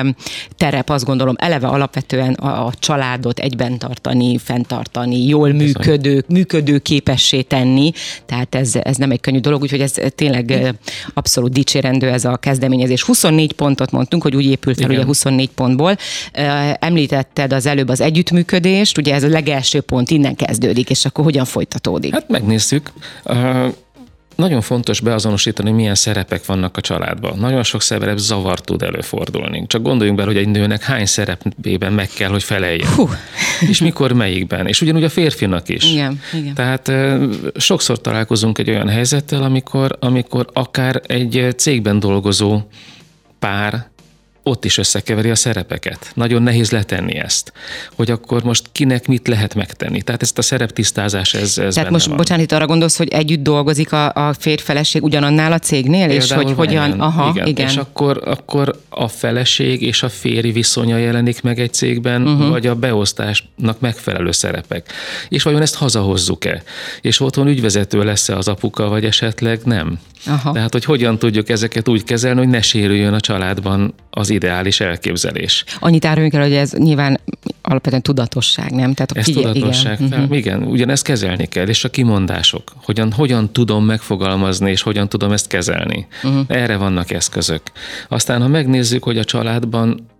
terep, 0.57 0.89
azt 0.89 1.05
gondolom, 1.05 1.35
eleve 1.37 1.67
alapvetően 1.67 2.33
a, 2.33 2.65
a 2.65 2.71
családot 2.79 3.39
egyben 3.39 3.77
tartani, 3.77 4.37
fenntartani, 4.37 5.27
jól 5.27 5.49
működő, 5.49 6.23
működő 6.27 6.77
képessé 6.77 7.41
tenni, 7.41 7.91
tehát 8.25 8.55
ez, 8.55 8.75
ez 8.83 8.97
nem 8.97 9.11
egy 9.11 9.19
könnyű 9.19 9.39
dolog, 9.39 9.61
úgyhogy 9.61 9.81
ez 9.81 9.93
tényleg 10.15 10.75
abszolút 11.13 11.51
dicsérendő 11.51 12.09
ez 12.09 12.25
a 12.25 12.37
kezdeményezés. 12.37 13.03
24 13.03 13.53
pontot 13.53 13.91
mondtunk, 13.91 14.23
hogy 14.23 14.35
úgy 14.35 14.45
épült 14.45 14.75
fel, 14.75 14.85
Igen. 14.85 14.97
ugye 14.97 15.07
24 15.07 15.49
pontból. 15.49 15.97
Említetted 16.79 17.53
az 17.53 17.65
előbb 17.65 17.89
az 17.89 18.01
együttműködést, 18.01 18.97
ugye 18.97 19.13
ez 19.13 19.23
a 19.23 19.27
legelső 19.27 19.81
pont 19.81 20.09
innen 20.09 20.35
kezdődik, 20.35 20.89
és 20.89 21.05
akkor 21.05 21.23
hogyan 21.23 21.45
folytatódik? 21.45 22.13
Hát 22.13 22.29
megnézzük 22.29 22.91
nagyon 24.35 24.61
fontos 24.61 24.99
beazonosítani, 24.99 25.71
milyen 25.71 25.95
szerepek 25.95 26.45
vannak 26.45 26.77
a 26.77 26.81
családban. 26.81 27.37
Nagyon 27.39 27.63
sok 27.63 27.81
szerep 27.81 28.17
zavar 28.17 28.59
tud 28.59 28.81
előfordulni. 28.81 29.63
Csak 29.67 29.81
gondoljunk 29.81 30.17
bele, 30.19 30.31
hogy 30.31 30.41
egy 30.41 30.47
nőnek 30.47 30.83
hány 30.83 31.05
szerepében 31.05 31.93
meg 31.93 32.09
kell, 32.15 32.29
hogy 32.29 32.43
feleljen. 32.43 32.87
Hú. 32.87 33.09
És 33.69 33.81
mikor 33.81 34.11
melyikben. 34.11 34.67
És 34.67 34.81
ugyanúgy 34.81 35.03
a 35.03 35.09
férfinak 35.09 35.69
is. 35.69 35.91
Igen, 35.91 36.21
igen. 36.33 36.53
Tehát 36.53 36.91
sokszor 37.55 38.01
találkozunk 38.01 38.57
egy 38.57 38.69
olyan 38.69 38.89
helyzettel, 38.89 39.43
amikor, 39.43 39.97
amikor 39.99 40.47
akár 40.53 41.01
egy 41.07 41.53
cégben 41.57 41.99
dolgozó 41.99 42.61
pár 43.39 43.93
ott 44.47 44.65
is 44.65 44.77
összekeveri 44.77 45.29
a 45.29 45.35
szerepeket. 45.35 46.11
Nagyon 46.13 46.41
nehéz 46.41 46.71
letenni 46.71 47.15
ezt, 47.17 47.53
hogy 47.95 48.11
akkor 48.11 48.43
most 48.43 48.65
kinek 48.71 49.07
mit 49.07 49.27
lehet 49.27 49.55
megtenni. 49.55 50.01
Tehát 50.01 50.21
ezt 50.21 50.37
a 50.37 50.41
szereptisztázás, 50.41 51.33
ez, 51.33 51.57
ez 51.57 51.73
Tehát 51.73 51.89
most, 51.89 52.07
van. 52.07 52.17
bocsánat, 52.17 52.43
itt 52.43 52.51
arra 52.51 52.65
gondolsz, 52.65 52.97
hogy 52.97 53.07
együtt 53.07 53.43
dolgozik 53.43 53.91
a, 53.91 54.13
a 54.13 54.33
férfeleség 54.33 55.03
ugyanannál 55.03 55.51
a 55.51 55.59
cégnél, 55.59 56.07
Például 56.07 56.41
és 56.41 56.47
hogy 56.47 56.55
hogyan, 56.55 56.87
igen, 56.87 56.99
aha, 56.99 57.29
igen. 57.29 57.47
igen. 57.47 57.67
És 57.67 57.75
akkor, 57.75 58.21
akkor 58.25 58.79
a 58.89 59.07
feleség 59.07 59.81
és 59.81 60.03
a 60.03 60.09
férj 60.09 60.51
viszonya 60.51 60.97
jelenik 60.97 61.41
meg 61.41 61.59
egy 61.59 61.73
cégben, 61.73 62.27
uh-huh. 62.27 62.49
vagy 62.49 62.67
a 62.67 62.75
beosztásnak 62.75 63.79
megfelelő 63.79 64.31
szerepek. 64.31 64.91
És 65.29 65.43
vajon 65.43 65.61
ezt 65.61 65.75
hazahozzuk-e? 65.75 66.63
És 67.01 67.19
otthon 67.19 67.47
ügyvezető 67.47 68.03
lesz-e 68.03 68.35
az 68.35 68.47
apuka, 68.47 68.87
vagy 68.87 69.05
esetleg 69.05 69.59
nem? 69.63 69.99
Aha. 70.27 70.51
Tehát, 70.51 70.71
hogy 70.71 70.85
hogyan 70.85 71.19
tudjuk 71.19 71.49
ezeket 71.49 71.87
úgy 71.87 72.03
kezelni, 72.03 72.39
hogy 72.39 72.49
ne 72.49 72.61
sérüljön 72.61 73.13
a 73.13 73.19
családban 73.19 73.93
az 74.09 74.29
ideális 74.35 74.79
elképzelés. 74.79 75.63
Annyit 75.79 76.05
áruljunk 76.05 76.33
el, 76.33 76.41
hogy 76.41 76.53
ez 76.53 76.71
nyilván 76.71 77.19
alapvetően 77.61 78.01
tudatosság, 78.01 78.71
nem? 78.71 78.93
Tehát 78.93 79.11
a 79.11 79.17
ez 79.17 79.25
figyel, 79.25 79.51
tudatosság, 79.51 79.99
igen. 79.99 80.09
Fel, 80.09 80.19
uh-huh. 80.19 80.37
igen, 80.37 80.63
ugyanezt 80.63 81.03
kezelni 81.03 81.45
kell, 81.45 81.67
és 81.67 81.83
a 81.83 81.89
kimondások. 81.89 82.71
Hogyan, 82.83 83.11
hogyan 83.11 83.51
tudom 83.51 83.85
megfogalmazni, 83.85 84.71
és 84.71 84.81
hogyan 84.81 85.09
tudom 85.09 85.31
ezt 85.31 85.47
kezelni. 85.47 86.07
Uh-huh. 86.23 86.45
Erre 86.47 86.77
vannak 86.77 87.11
eszközök. 87.11 87.61
Aztán, 88.07 88.41
ha 88.41 88.47
megnézzük, 88.47 89.03
hogy 89.03 89.17
a 89.17 89.23
családban 89.23 90.13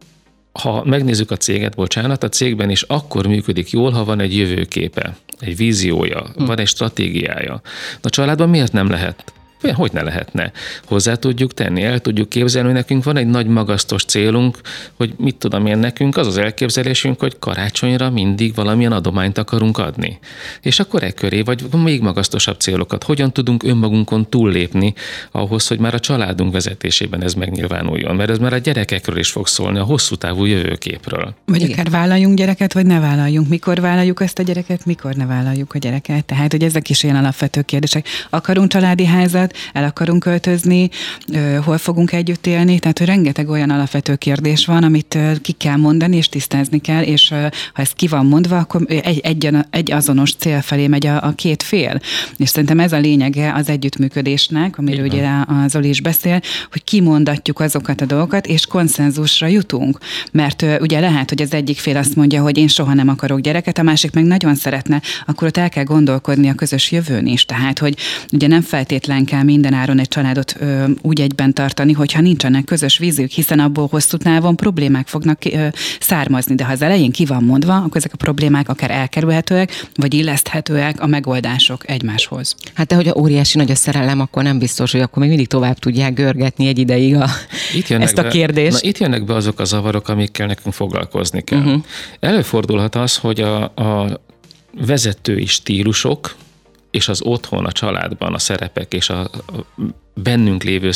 ha 0.62 0.84
megnézzük 0.86 1.32
a 1.32 1.38
céget, 1.38 1.76
bocsánat, 1.76 2.24
a 2.24 2.30
cégben 2.30 2.70
is 2.70 2.82
akkor 2.82 3.28
működik 3.28 3.70
jól, 3.70 3.92
ha 3.92 4.04
van 4.04 4.20
egy 4.20 4.38
jövőképe, 4.38 5.16
egy 5.40 5.58
víziója, 5.58 6.26
hm. 6.36 6.46
van 6.46 6.60
egy 6.60 6.68
stratégiája. 6.68 7.62
A 8.02 8.10
családban 8.10 8.50
miért 8.50 8.72
nem 8.72 8.90
lehet? 8.90 9.34
Hogy 9.74 9.92
ne 9.92 10.02
lehetne? 10.02 10.52
Hozzá 10.86 11.16
tudjuk 11.16 11.54
tenni, 11.54 11.84
el 11.84 12.00
tudjuk 12.00 12.30
képzelni, 12.30 12.68
hogy 12.68 12.78
nekünk 12.78 13.04
van 13.04 13.18
egy 13.18 13.28
nagy 13.28 13.48
magasztos 13.48 14.04
célunk, 14.04 14.60
hogy 14.94 15.14
mit 15.18 15.36
tudom 15.36 15.66
én 15.66 15.78
nekünk, 15.78 16.18
az 16.18 16.28
az 16.28 16.38
elképzelésünk, 16.38 17.20
hogy 17.20 17.40
karácsonyra 17.40 18.10
mindig 18.10 18.56
valamilyen 18.56 18.92
adományt 18.92 19.38
akarunk 19.38 19.78
adni. 19.78 20.20
És 20.62 20.80
akkor 20.80 21.04
e 21.04 21.12
köré, 21.12 21.42
vagy 21.42 21.64
még 21.84 22.02
magasztosabb 22.02 22.60
célokat, 22.60 23.04
hogyan 23.04 23.34
tudunk 23.34 23.64
önmagunkon 23.64 24.30
túllépni 24.30 24.94
ahhoz, 25.32 25.68
hogy 25.68 25.80
már 25.80 25.94
a 25.94 26.00
családunk 26.00 26.54
vezetésében 26.54 27.24
ez 27.24 27.34
megnyilvánuljon, 27.34 28.16
mert 28.16 28.30
ez 28.30 28.38
már 28.38 28.54
a 28.54 28.58
gyerekekről 28.58 29.18
is 29.18 29.30
fog 29.30 29.48
szólni, 29.48 29.80
a 29.80 29.84
hosszú 29.84 30.16
távú 30.16 30.46
jövőképről. 30.46 31.34
Vagy 31.46 31.62
Igen. 31.62 31.72
akár 31.72 31.90
vállaljunk 31.90 32.38
gyereket, 32.38 32.74
vagy 32.74 32.86
ne 32.86 33.00
vállaljunk. 33.00 33.50
Mikor 33.50 33.80
vállaljuk 33.82 34.22
ezt 34.22 34.40
a 34.40 34.44
gyereket, 34.44 34.86
mikor 34.86 35.14
ne 35.14 35.26
vállaljuk 35.26 35.74
a 35.74 35.78
gyereket. 35.78 36.26
Tehát, 36.26 36.52
hogy 36.52 36.64
ezek 36.64 36.90
is 36.90 37.04
ilyen 37.04 37.16
alapvető 37.16 37.62
kérdések. 37.62 38.08
Akarunk 38.30 38.70
családi 38.70 39.06
házat, 39.06 39.45
lakásunkat, 39.46 39.74
el 39.74 39.84
akarunk 39.84 40.20
költözni, 40.20 40.90
hol 41.64 41.78
fogunk 41.78 42.12
együtt 42.12 42.48
élni, 42.48 42.80
tehát 42.80 42.98
hogy 42.98 43.08
rengeteg 43.08 43.50
olyan 43.50 43.70
alapvető 43.70 44.16
kérdés 44.16 44.66
van, 44.66 44.84
amit 44.84 45.18
ki 45.42 45.52
kell 45.52 45.76
mondani 45.76 46.18
és 46.18 46.30
tisztázni 46.30 46.80
kell, 46.80 47.02
és 47.02 47.30
ha 47.74 47.82
ez 47.82 47.92
ki 47.92 48.08
van 48.08 48.26
mondva, 48.26 48.58
akkor 48.58 48.82
egy, 48.88 49.20
egy, 49.20 49.50
egy 49.70 49.92
azonos 49.92 50.34
cél 50.36 50.62
felé 50.62 50.88
megy 50.88 51.06
a, 51.06 51.24
a 51.24 51.32
két 51.36 51.64
fél. 51.64 52.00
És 52.38 52.50
szerintem 52.50 52.80
ez 52.80 52.92
a 52.92 52.98
lényege 52.98 53.54
az 53.54 53.70
együttműködésnek, 53.70 54.78
amiről 54.78 55.06
ugye 55.06 55.30
az 55.48 55.72
Zoli 55.72 55.90
is 55.90 56.02
beszél, 56.02 56.40
hogy 56.72 56.84
kimondatjuk 56.84 57.60
azokat 57.60 58.02
a 58.02 58.06
dolgokat, 58.06 58.48
és 58.48 58.66
konszenzusra 58.66 59.48
jutunk. 59.48 59.98
Mert 60.32 60.66
ugye 60.80 61.00
lehet, 61.00 61.30
hogy 61.30 61.42
az 61.42 61.54
egyik 61.54 61.78
fél 61.78 61.98
azt 61.98 62.16
mondja, 62.16 62.42
hogy 62.42 62.58
én 62.58 62.68
soha 62.68 62.94
nem 62.94 63.08
akarok 63.08 63.40
gyereket, 63.40 63.78
a 63.78 63.84
másik 63.84 64.12
meg 64.12 64.24
nagyon 64.24 64.56
szeretne, 64.56 65.02
akkor 65.26 65.48
ott 65.48 65.58
el 65.58 65.70
kell 65.70 65.84
gondolkodni 65.84 66.50
a 66.50 66.54
közös 66.54 66.92
jövőn 66.92 67.28
is. 67.28 67.46
Tehát, 67.46 67.80
hogy 67.80 67.98
ugye 68.32 68.48
nem 68.48 68.62
feltétlen 68.62 69.26
kell 69.26 69.35
minden 69.44 69.74
áron 69.74 70.00
egy 70.00 70.08
családot 70.08 70.56
ö, 70.60 70.86
úgy 71.02 71.22
egyben 71.22 71.54
tartani, 71.54 71.92
hogyha 71.92 72.22
nincsenek 72.22 72.64
közös 72.64 72.98
vízük, 72.98 73.30
hiszen 73.30 73.60
abból 73.60 73.88
hosszú 73.92 74.18
távon 74.18 74.56
problémák 74.56 75.08
fognak 75.08 75.46
ö, 75.46 75.68
származni. 76.00 76.56
De 76.56 76.66
ha 76.66 76.72
az 76.72 76.82
elején 76.82 77.12
ki 77.12 77.26
van 77.26 77.44
mondva, 77.44 77.76
akkor 77.76 77.98
ezek 77.98 78.14
a 78.14 78.18
problémák 78.18 78.70
akár 78.70 78.92
elkerülhetőek, 78.92 79.88
vagy 79.96 80.14
illeszthetőek 80.14 81.02
a 81.02 81.08
megoldások 81.08 81.90
egymáshoz. 81.90 82.56
Hát 82.74 82.88
de 82.88 82.96
hogy 82.96 83.08
a 83.08 83.16
óriási 83.16 83.58
nagy 83.58 83.72
a 83.72 83.76
szerelem, 83.76 84.20
akkor 84.20 84.44
nem 84.44 84.60
biztos, 84.60 84.92
hogy 84.92 85.02
akkor 85.02 85.20
még 85.20 85.30
mindig 85.30 85.48
tovább 85.48 85.80
tudják 85.80 86.14
görgetni 86.14 86.68
egy 86.68 86.80
ideig 86.80 87.16
a, 87.16 87.30
itt 87.76 87.90
ezt 87.90 88.18
a 88.18 88.22
be, 88.22 88.28
kérdést. 88.30 88.82
Na, 88.82 88.88
itt 88.88 88.98
jönnek 88.98 89.26
be 89.26 89.34
azok 89.34 89.60
a 89.60 89.66
zavarok, 89.66 90.08
amikkel 90.08 90.48
nekünk 90.48 90.74
foglalkozni 90.74 91.42
kell. 91.42 91.60
Uh-huh. 91.60 91.84
Előfordulhat 92.20 92.96
az, 92.96 93.18
hogy 93.18 93.42
a, 93.42 93.64
a 93.64 94.22
vezetői 94.86 95.46
stílusok, 95.46 96.36
és 96.96 97.08
az 97.08 97.22
otthon, 97.22 97.66
a 97.66 97.72
családban 97.72 98.34
a 98.34 98.40
szerepek 98.40 98.94
és 98.94 99.10
a, 99.10 99.30
bennünk 100.16 100.64
lévő 100.64 100.92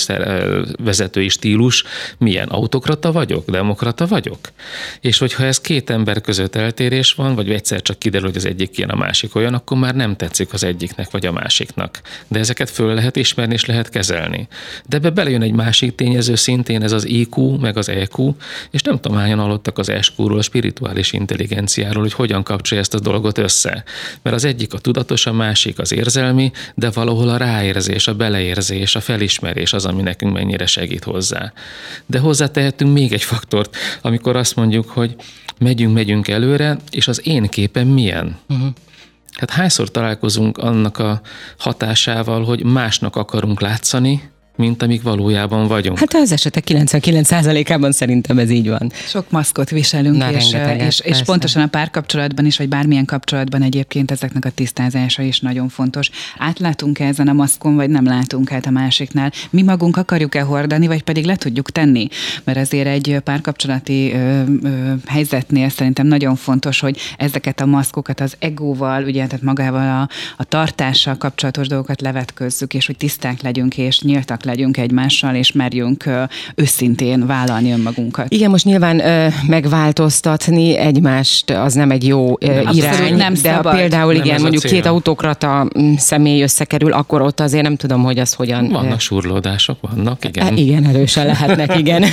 vezetői 0.84 1.30
stílus, 1.30 1.84
milyen 2.18 2.48
autokrata 2.48 3.12
vagyok, 3.12 3.50
demokrata 3.50 4.08
vagyok. 4.08 4.40
És 5.02 5.18
hogyha 5.18 5.44
ez 5.44 5.62
két 5.62 5.90
ember 5.90 6.22
között 6.22 6.56
eltérés 6.56 7.14
van, 7.14 7.36
vagy 7.36 7.52
egyszer 7.52 7.82
csak 7.82 8.00
kiderül, 8.00 8.28
hogy 8.28 8.38
az 8.38 8.46
egyik 8.46 8.78
ilyen, 8.78 8.90
a 8.90 8.96
másik 8.96 9.36
olyan, 9.36 9.54
akkor 9.54 9.78
már 9.78 9.96
nem 9.96 10.16
tetszik 10.16 10.54
az 10.54 10.64
egyiknek 10.64 11.12
vagy 11.12 11.26
a 11.26 11.32
másiknak. 11.32 12.02
De 12.28 12.40
ezeket 12.40 12.70
föl 12.70 12.94
lehet 12.94 13.16
ismerni 13.16 13.54
és 13.54 13.66
lehet 13.66 13.90
kezelni. 13.90 14.48
De 14.88 14.98
ebbe 14.98 15.10
belejön 15.10 15.42
egy 15.42 15.54
másik 15.54 15.96
tényező 15.96 16.36
szintén, 16.36 16.84
ez 16.84 16.92
az 16.92 17.08
IQ, 17.08 17.58
meg 17.58 17.78
az 17.78 17.90
EQ, 17.90 18.34
és 18.72 18.82
nem 18.82 19.00
tudom, 19.00 19.18
hányan 19.18 19.40
hallottak 19.40 19.78
az 19.78 19.90
ESQ-ról, 19.90 20.38
a 20.38 20.42
spirituális 20.42 21.14
intelligenciáról, 21.14 22.02
hogy 22.02 22.14
hogyan 22.14 22.44
kapcsolja 22.44 22.84
ezt 22.84 22.94
a 22.94 23.00
dolgot 23.00 23.38
össze. 23.38 23.84
Mert 24.22 24.36
az 24.36 24.46
egyik 24.46 24.74
a 24.74 24.78
tudatos, 24.78 25.26
a 25.26 25.34
másik 25.34 25.80
az 25.80 25.94
érzelmi, 25.94 26.52
de 26.76 26.90
valahol 26.90 27.30
a 27.30 27.38
ráérzés, 27.38 28.08
a 28.08 28.14
beleérzés, 28.14 28.96
a 28.96 29.02
felismerés 29.10 29.74
az, 29.74 29.86
ami 29.86 30.02
nekünk 30.02 30.34
mennyire 30.34 30.66
segít 30.66 31.04
hozzá. 31.04 31.54
De 32.06 32.20
hozzátehetünk 32.20 32.94
még 32.94 33.14
egy 33.14 33.24
faktort, 33.24 33.76
amikor 34.02 34.36
azt 34.36 34.56
mondjuk, 34.56 34.90
hogy 34.90 35.16
megyünk, 35.60 35.94
megyünk 35.94 36.28
előre, 36.28 36.78
és 36.92 37.08
az 37.08 37.28
én 37.28 37.48
képem 37.48 37.88
milyen. 37.88 38.38
Uh-huh. 38.50 38.68
Hát 39.34 39.50
hányszor 39.50 39.92
találkozunk 39.92 40.58
annak 40.58 40.98
a 40.98 41.22
hatásával, 41.58 42.44
hogy 42.44 42.64
másnak 42.64 43.16
akarunk 43.16 43.62
látszani, 43.62 44.30
mint 44.60 44.84
amik 44.84 45.02
valójában 45.02 45.68
vagyunk. 45.68 46.00
Hát 46.00 46.14
az 46.14 46.32
esetek 46.32 46.64
99%-ában 46.68 47.92
szerintem 47.92 48.38
ez 48.38 48.50
így 48.50 48.70
van. 48.70 48.92
Sok 49.08 49.32
maszkot 49.32 49.70
viselünk, 49.70 50.18
Na, 50.18 50.32
és, 50.32 50.56
és, 50.78 51.00
és 51.00 51.22
pontosan 51.24 51.62
a 51.62 51.68
párkapcsolatban 51.68 52.46
is, 52.46 52.58
vagy 52.58 52.70
bármilyen 52.70 53.06
kapcsolatban 53.06 53.62
egyébként 53.62 54.12
ezeknek 54.12 54.46
a 54.46 54.50
tisztázása 54.50 55.22
is 55.22 55.40
nagyon 55.40 55.70
fontos. 55.70 56.10
Átlátunk-e 56.38 57.06
ezen 57.06 57.28
a 57.28 57.34
maszkon, 57.34 57.76
vagy 57.76 57.90
nem 57.90 58.06
látunk 58.06 58.52
át 58.52 58.66
a 58.66 58.70
másiknál? 58.70 59.32
Mi 59.50 59.62
magunk 59.62 59.98
akarjuk-e 59.98 60.42
hordani, 60.42 60.88
vagy 60.88 61.04
pedig 61.04 61.26
le 61.26 61.36
tudjuk 61.36 61.72
tenni? 61.72 62.08
Mert 62.44 62.58
azért 62.58 62.88
egy 62.88 63.18
párkapcsolati 63.24 64.12
ö, 64.14 64.44
ö, 64.64 64.94
helyzetnél 65.06 65.70
szerintem 65.70 66.08
nagyon 66.08 66.36
fontos, 66.36 66.80
hogy 66.80 66.98
ezeket 67.18 67.62
a 67.62 67.66
maszkokat 67.66 68.20
az 68.20 68.36
egóval, 68.40 69.04
ugye, 69.04 69.26
tehát 69.26 69.42
magával 69.42 70.02
a, 70.02 70.10
a 70.38 70.44
tartással 70.44 71.18
kapcsolatos 71.18 71.68
dolgokat 71.68 72.02
levetközzük, 72.02 72.74
és 72.74 72.86
hogy 72.86 72.98
tiszták 72.98 73.42
legyünk, 73.42 73.78
és 73.78 74.02
nyíltak 74.02 74.48
legyünk 74.50 74.78
egymással, 74.78 75.36
és 75.36 75.52
merjünk 75.52 76.10
őszintén 76.56 77.26
vállalni 77.26 77.72
önmagunkat. 77.72 78.26
Igen, 78.30 78.50
most 78.50 78.66
nyilván 78.66 79.00
ö, 79.00 79.28
megváltoztatni 79.48 80.78
egymást 80.78 81.50
az 81.50 81.74
nem 81.74 81.92
egy 81.92 82.08
jó 82.08 82.34
ö, 82.40 82.64
nem, 82.64 82.74
irány, 82.74 83.16
nem 83.16 83.34
de 83.34 83.40
szabad. 83.40 83.76
például 83.76 84.14
nem 84.14 84.24
igen, 84.24 84.42
mondjuk 84.42 84.64
két 84.64 84.86
autokrata 84.86 85.68
mm, 85.80 85.94
személy 85.98 86.42
összekerül, 86.42 86.92
akkor 86.92 87.22
ott 87.22 87.40
azért 87.40 87.64
nem 87.64 87.76
tudom, 87.76 88.04
hogy 88.04 88.20
az 88.20 88.34
hogyan... 88.34 88.70
Vannak 88.70 89.00
surlódások, 89.00 89.78
vannak, 89.82 90.26
igen. 90.26 90.48
E, 90.48 90.54
igen, 90.56 90.86
erősen 90.86 91.26
lehetnek, 91.26 91.78
igen. 91.78 92.06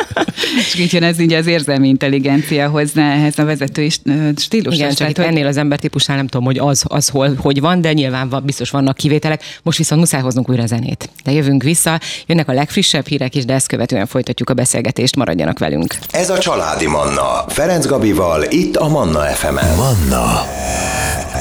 és 0.58 0.74
így 0.78 0.92
jön 0.92 1.02
ez 1.02 1.18
így 1.18 1.32
az 1.32 1.46
érzelmi 1.46 1.88
intelligencia 1.88 2.68
hozzá 2.68 3.12
ehhez 3.12 3.38
a 3.38 3.44
vezetői 3.44 3.90
stílusra. 4.36 4.74
Igen, 4.74 4.88
csak 4.88 4.98
tehát, 4.98 5.16
hogy... 5.16 5.26
ennél 5.26 5.46
az 5.46 5.56
embertípusnál 5.56 6.16
nem 6.16 6.26
tudom, 6.26 6.46
hogy 6.46 6.58
az, 6.58 6.84
az 6.86 7.08
hol, 7.08 7.34
hogy 7.38 7.60
van, 7.60 7.80
de 7.80 7.92
nyilván 7.92 8.28
van, 8.28 8.42
biztos 8.44 8.70
vannak 8.70 8.96
kivételek. 8.96 9.42
Most 9.62 9.78
viszont 9.78 10.00
muszáj 10.00 10.20
hoznunk 10.20 10.48
újra 10.48 10.66
zenét. 10.66 11.10
De 11.24 11.32
jövünk 11.32 11.62
vissza 11.62 11.75
vissza, 11.76 12.00
jönnek 12.26 12.48
a 12.48 12.52
legfrissebb 12.52 13.06
hírek 13.06 13.34
is, 13.34 13.44
de 13.44 13.54
ezt 13.54 13.66
követően 13.66 14.06
folytatjuk 14.06 14.50
a 14.50 14.54
beszélgetést, 14.54 15.16
maradjanak 15.16 15.58
velünk. 15.58 15.96
Ez 16.10 16.30
a 16.30 16.38
Családi 16.38 16.86
Manna, 16.86 17.44
Ferenc 17.48 17.86
Gabival, 17.86 18.42
itt 18.42 18.76
a 18.76 18.88
Manna 18.88 19.20
FM-en. 19.20 19.76
Manna 19.76 20.46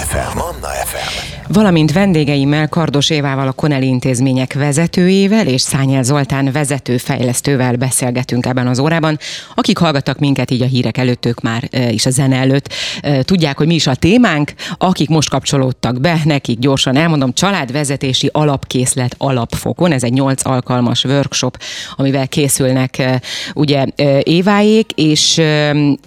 FM. 0.08 0.38
Manna 0.38 0.68
FM 0.68 1.35
valamint 1.48 1.92
vendégeimmel 1.92 2.70
Kardos 2.70 3.10
Évával 3.10 3.48
a 3.48 3.52
Koneli 3.52 3.88
intézmények 3.88 4.54
vezetőjével 4.54 5.48
és 5.48 5.62
Szányel 5.62 6.04
Zoltán 6.04 6.52
vezetőfejlesztővel 6.52 7.76
beszélgetünk 7.76 8.46
ebben 8.46 8.68
az 8.68 8.80
órában. 8.80 9.20
Akik 9.56 9.78
hallgattak 9.78 10.20
minket 10.20 10.52
így 10.52 10.62
a 10.62 10.66
hírek 10.66 10.98
előtt, 10.98 11.26
ők 11.26 11.42
már 11.42 11.70
is 11.90 12.06
a 12.06 12.10
zene 12.10 12.36
előtt 12.36 12.74
tudják, 13.22 13.58
hogy 13.58 13.68
mi 13.68 13.74
is 13.74 13.88
a 13.88 13.96
témánk. 13.96 14.54
Akik 14.78 15.10
most 15.10 15.30
kapcsolódtak 15.30 16.02
be, 16.02 16.22
nekik 16.24 16.60
gyorsan 16.60 16.96
elmondom, 16.96 17.34
családvezetési 17.34 18.30
alapkészlet 18.32 19.16
alapfokon. 19.18 19.92
Ez 19.92 20.04
egy 20.04 20.14
nyolc 20.14 20.46
alkalmas 20.46 21.04
workshop, 21.04 21.58
amivel 21.96 22.28
készülnek 22.28 23.22
ugye 23.54 23.86
Éváék, 24.24 24.92
és 24.96 25.42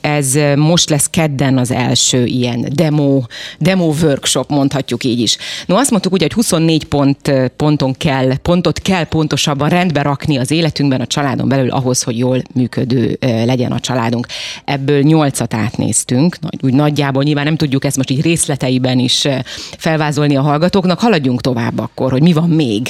ez 0.00 0.38
most 0.57 0.90
lesz 0.90 1.07
kedden 1.11 1.59
az 1.59 1.71
első 1.71 2.25
ilyen 2.25 2.68
demo, 2.73 3.23
demo 3.59 3.95
workshop, 4.02 4.49
mondhatjuk 4.49 5.04
így 5.04 5.21
is 5.21 5.27
is. 5.28 5.38
No, 5.66 5.76
azt 5.76 5.90
mondtuk 5.90 6.12
ugye, 6.12 6.25
hogy 6.25 6.32
24 6.32 6.85
pont, 6.85 7.32
ponton 7.56 7.94
kell, 7.97 8.37
pontot 8.37 8.78
kell 8.78 9.04
pontosabban 9.04 9.68
rendbe 9.68 10.02
rakni 10.02 10.38
az 10.38 10.50
életünkben, 10.50 11.00
a 11.00 11.06
családon 11.06 11.49
belül 11.49 11.70
ahhoz, 11.70 12.02
hogy 12.02 12.18
jól 12.18 12.42
működő 12.54 13.18
legyen 13.20 13.73
a 13.73 13.80
családunk. 13.80 14.26
Ebből 14.64 15.02
nyolcat 15.02 15.54
átnéztünk, 15.54 16.37
úgy 16.61 16.75
nagyjából 16.75 17.23
nyilván 17.23 17.44
nem 17.44 17.56
tudjuk 17.56 17.85
ezt 17.85 17.97
most 17.97 18.11
így 18.11 18.23
részleteiben 18.23 18.99
is 18.99 19.26
felvázolni 19.78 20.37
a 20.37 20.42
hallgatóknak. 20.42 21.00
Haladjunk 21.00 21.40
tovább 21.40 21.78
akkor, 21.78 22.11
hogy 22.11 22.23
mi 22.23 22.32
van 22.32 22.49
még. 22.49 22.88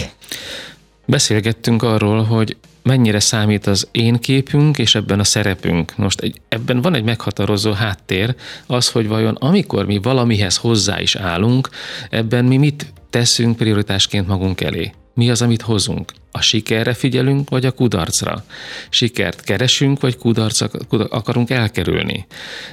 Beszélgettünk 1.07 1.83
arról, 1.83 2.23
hogy 2.23 2.57
mennyire 2.89 3.21
számít 3.21 3.67
az 3.67 3.89
én 3.91 4.17
képünk, 4.19 4.79
és 4.79 4.95
ebben 4.95 5.19
a 5.19 5.25
szerepünk. 5.25 5.97
Most 5.97 6.21
egy, 6.21 6.41
ebben 6.49 6.81
van 6.81 6.95
egy 6.95 7.05
meghatározó 7.05 7.73
háttér, 7.73 8.35
az, 8.67 8.89
hogy 8.89 9.09
vajon 9.09 9.35
amikor 9.35 9.87
mi 9.87 9.99
valamihez 9.99 10.57
hozzá 10.57 11.01
is 11.01 11.17
állunk, 11.17 11.69
ebben 12.11 12.45
mi 12.45 12.57
mit 12.57 12.93
teszünk 13.11 13.57
prioritásként 13.57 14.27
magunk 14.27 14.61
elé. 14.61 14.93
Mi 15.15 15.31
az, 15.31 15.43
amit 15.43 15.63
hozunk? 15.63 16.13
A 16.33 16.41
sikerre 16.41 16.95
figyelünk, 16.95 17.51
vagy 17.51 17.67
a 17.67 17.73
kudarcra? 17.73 18.45
Sikert 18.89 19.41
keresünk, 19.41 20.01
vagy 20.01 20.17
kudarcra 20.17 20.69
akarunk 21.09 21.51
elkerülni? 21.51 22.27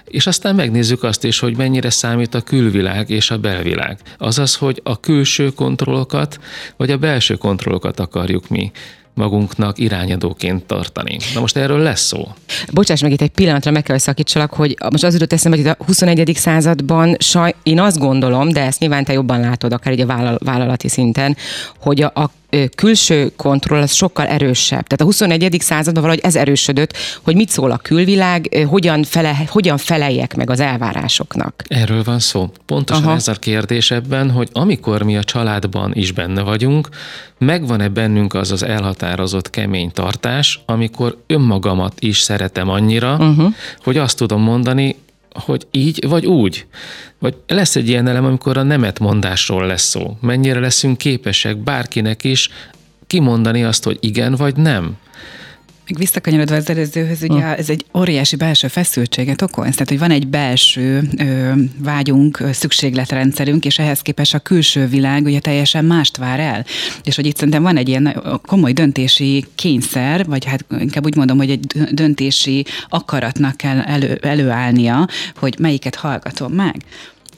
És 0.06 0.28
aztán 0.28 0.56
megnézzük 0.56 1.04
azt 1.04 1.24
is, 1.24 1.40
hogy 1.40 1.58
mennyire 1.58 1.90
számít 1.90 2.34
a 2.34 2.42
külvilág 2.42 3.10
és 3.10 3.32
a 3.32 3.38
belvilág. 3.38 4.00
Azaz, 4.18 4.56
hogy 4.56 4.82
a 4.84 5.00
külső 5.00 5.50
kontrollokat, 5.50 6.40
vagy 6.78 6.92
a 6.92 6.98
belső 6.98 7.36
kontrollokat 7.36 8.00
akarjuk 8.00 8.50
mi 8.50 8.72
magunknak 9.16 9.80
irányadóként 9.80 10.66
tartani. 10.66 11.18
Na 11.34 11.40
most 11.40 11.58
erről 11.58 11.80
lesz 11.80 12.02
szó. 12.02 12.28
Bocsáss 12.74 13.02
meg 13.02 13.12
itt 13.12 13.22
egy 13.22 13.30
pillanatra, 13.30 13.72
meg 13.72 13.84
kell 13.84 13.98
szakítsalak, 13.98 14.54
hogy 14.54 14.78
most 14.92 15.04
az 15.04 15.14
jutott 15.14 15.34
eszembe, 15.34 15.58
hogy 15.58 15.68
a 15.68 15.84
21. 15.86 16.32
században 16.36 17.16
saj, 17.20 17.56
én 17.64 17.80
azt 17.80 17.98
gondolom, 17.98 18.50
de 18.50 18.62
ezt 18.62 18.80
nyilván 18.80 19.04
te 19.04 19.14
jobban 19.14 19.40
látod, 19.40 19.74
akár 19.74 19.94
egy 19.94 20.02
a 20.02 20.38
vállalati 20.40 20.88
szinten, 20.88 21.38
hogy 21.80 22.02
a, 22.02 22.12
a 22.16 22.30
külső 22.76 23.32
kontroll 23.36 23.82
az 23.82 23.94
sokkal 23.94 24.26
erősebb. 24.28 24.88
Tehát 24.88 25.02
a 25.02 25.04
21. 25.04 25.58
században 25.60 26.02
valahogy 26.02 26.24
ez 26.24 26.36
erősödött, 26.36 26.98
hogy 27.22 27.36
mit 27.36 27.50
szól 27.50 27.72
a 27.72 27.78
külvilág, 27.78 28.66
hogyan, 28.68 29.04
fele, 29.04 29.36
hogyan 29.48 29.78
feleljek 29.78 30.36
meg 30.36 30.50
az 30.50 30.60
elvárásoknak. 30.60 31.64
Erről 31.68 32.04
van 32.04 32.20
szó. 32.20 32.52
Pontosan 32.66 33.04
Aha. 33.04 33.16
ez 33.16 33.28
a 33.28 33.34
kérdés 33.34 33.92
ebben, 33.92 34.32
hogy 34.32 34.50
amikor 34.52 35.04
mi 35.04 35.18
a 35.18 35.24
családban 35.24 35.92
is 35.94 36.12
benne 36.12 36.42
vagyunk, 36.42 36.90
megvan-e 37.38 37.88
bennünk 37.88 38.34
az 38.34 38.52
az 38.52 38.64
elhatározott 38.64 39.50
kemény 39.50 39.92
tartás, 39.92 40.62
amikor 40.66 41.18
önmagamat 41.28 41.94
is 42.00 42.20
szeretem 42.20 42.70
annyira, 42.70 43.14
uh-huh. 43.14 43.54
hogy 43.84 43.98
azt 43.98 44.18
tudom 44.18 44.42
mondani, 44.42 44.96
hogy 45.36 45.68
így 45.72 46.08
vagy 46.08 46.26
úgy. 46.26 46.66
Vagy 47.20 47.36
lesz 47.48 47.76
egy 47.76 47.88
ilyen 47.88 48.08
elem, 48.08 48.26
amikor 48.26 48.58
a 48.58 48.64
nemet 48.64 49.00
mondásról 49.00 49.66
lesz 49.66 49.84
szó. 49.84 50.18
Mennyire 50.22 50.60
leszünk 50.60 50.98
képesek 50.98 51.58
bárkinek 51.58 52.24
is 52.24 52.50
kimondani 53.08 53.64
azt, 53.64 53.84
hogy 53.84 53.98
igen 54.00 54.36
vagy 54.36 54.56
nem. 54.56 54.98
Még 55.88 55.98
visszakanyarodva 55.98 56.56
az 56.56 56.70
előzőhöz, 56.70 57.24
ugye 57.24 57.42
hm. 57.42 57.60
ez 57.60 57.70
egy 57.70 57.86
óriási 57.98 58.36
belső 58.36 58.68
feszültséget 58.68 59.42
okoz. 59.42 59.72
Tehát, 59.72 59.90
hogy 59.90 60.00
van 60.00 60.12
egy 60.12 60.28
belső 60.28 61.10
ö, 61.18 61.52
vágyunk, 61.78 62.40
ö, 62.40 62.52
szükségletrendszerünk, 62.52 63.66
és 63.66 63.80
ehhez 63.80 64.02
képest 64.02 64.34
a 64.34 64.40
külső 64.40 64.88
világ 64.88 65.24
ugye 65.24 65.40
teljesen 65.40 65.86
mást 65.86 66.18
vár 66.18 66.40
el. 66.40 66.66
És 67.04 67.16
hogy 67.16 67.26
itt 67.26 67.36
szerintem 67.36 67.64
van 67.64 67.78
egy 67.78 67.90
ilyen 67.90 68.22
komoly 68.46 68.72
döntési 68.72 69.46
kényszer, 69.56 70.26
vagy 70.26 70.46
hát 70.46 70.66
inkább 70.80 71.06
úgy 71.06 71.16
mondom, 71.16 71.38
hogy 71.38 71.50
egy 71.50 71.66
döntési 71.92 72.66
akaratnak 72.90 73.58
kell 73.58 73.80
elő, 73.80 74.20
előállnia, 74.22 75.08
hogy 75.36 75.56
melyiket 75.60 75.96
hallgatom 75.96 76.54
meg. 76.54 76.76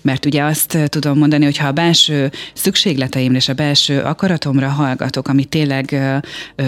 Mert 0.02 0.26
ugye 0.26 0.44
azt 0.44 0.78
tudom 0.86 1.18
mondani, 1.18 1.44
hogy 1.44 1.58
ha 1.58 1.68
a 1.68 1.72
belső 1.72 2.32
szükségleteimre 2.54 3.38
és 3.38 3.50
a 3.50 3.54
belső 3.54 4.00
akaratomra 4.02 4.70
hallgatok, 4.70 5.28
ami 5.28 5.46
tényleg 5.46 5.96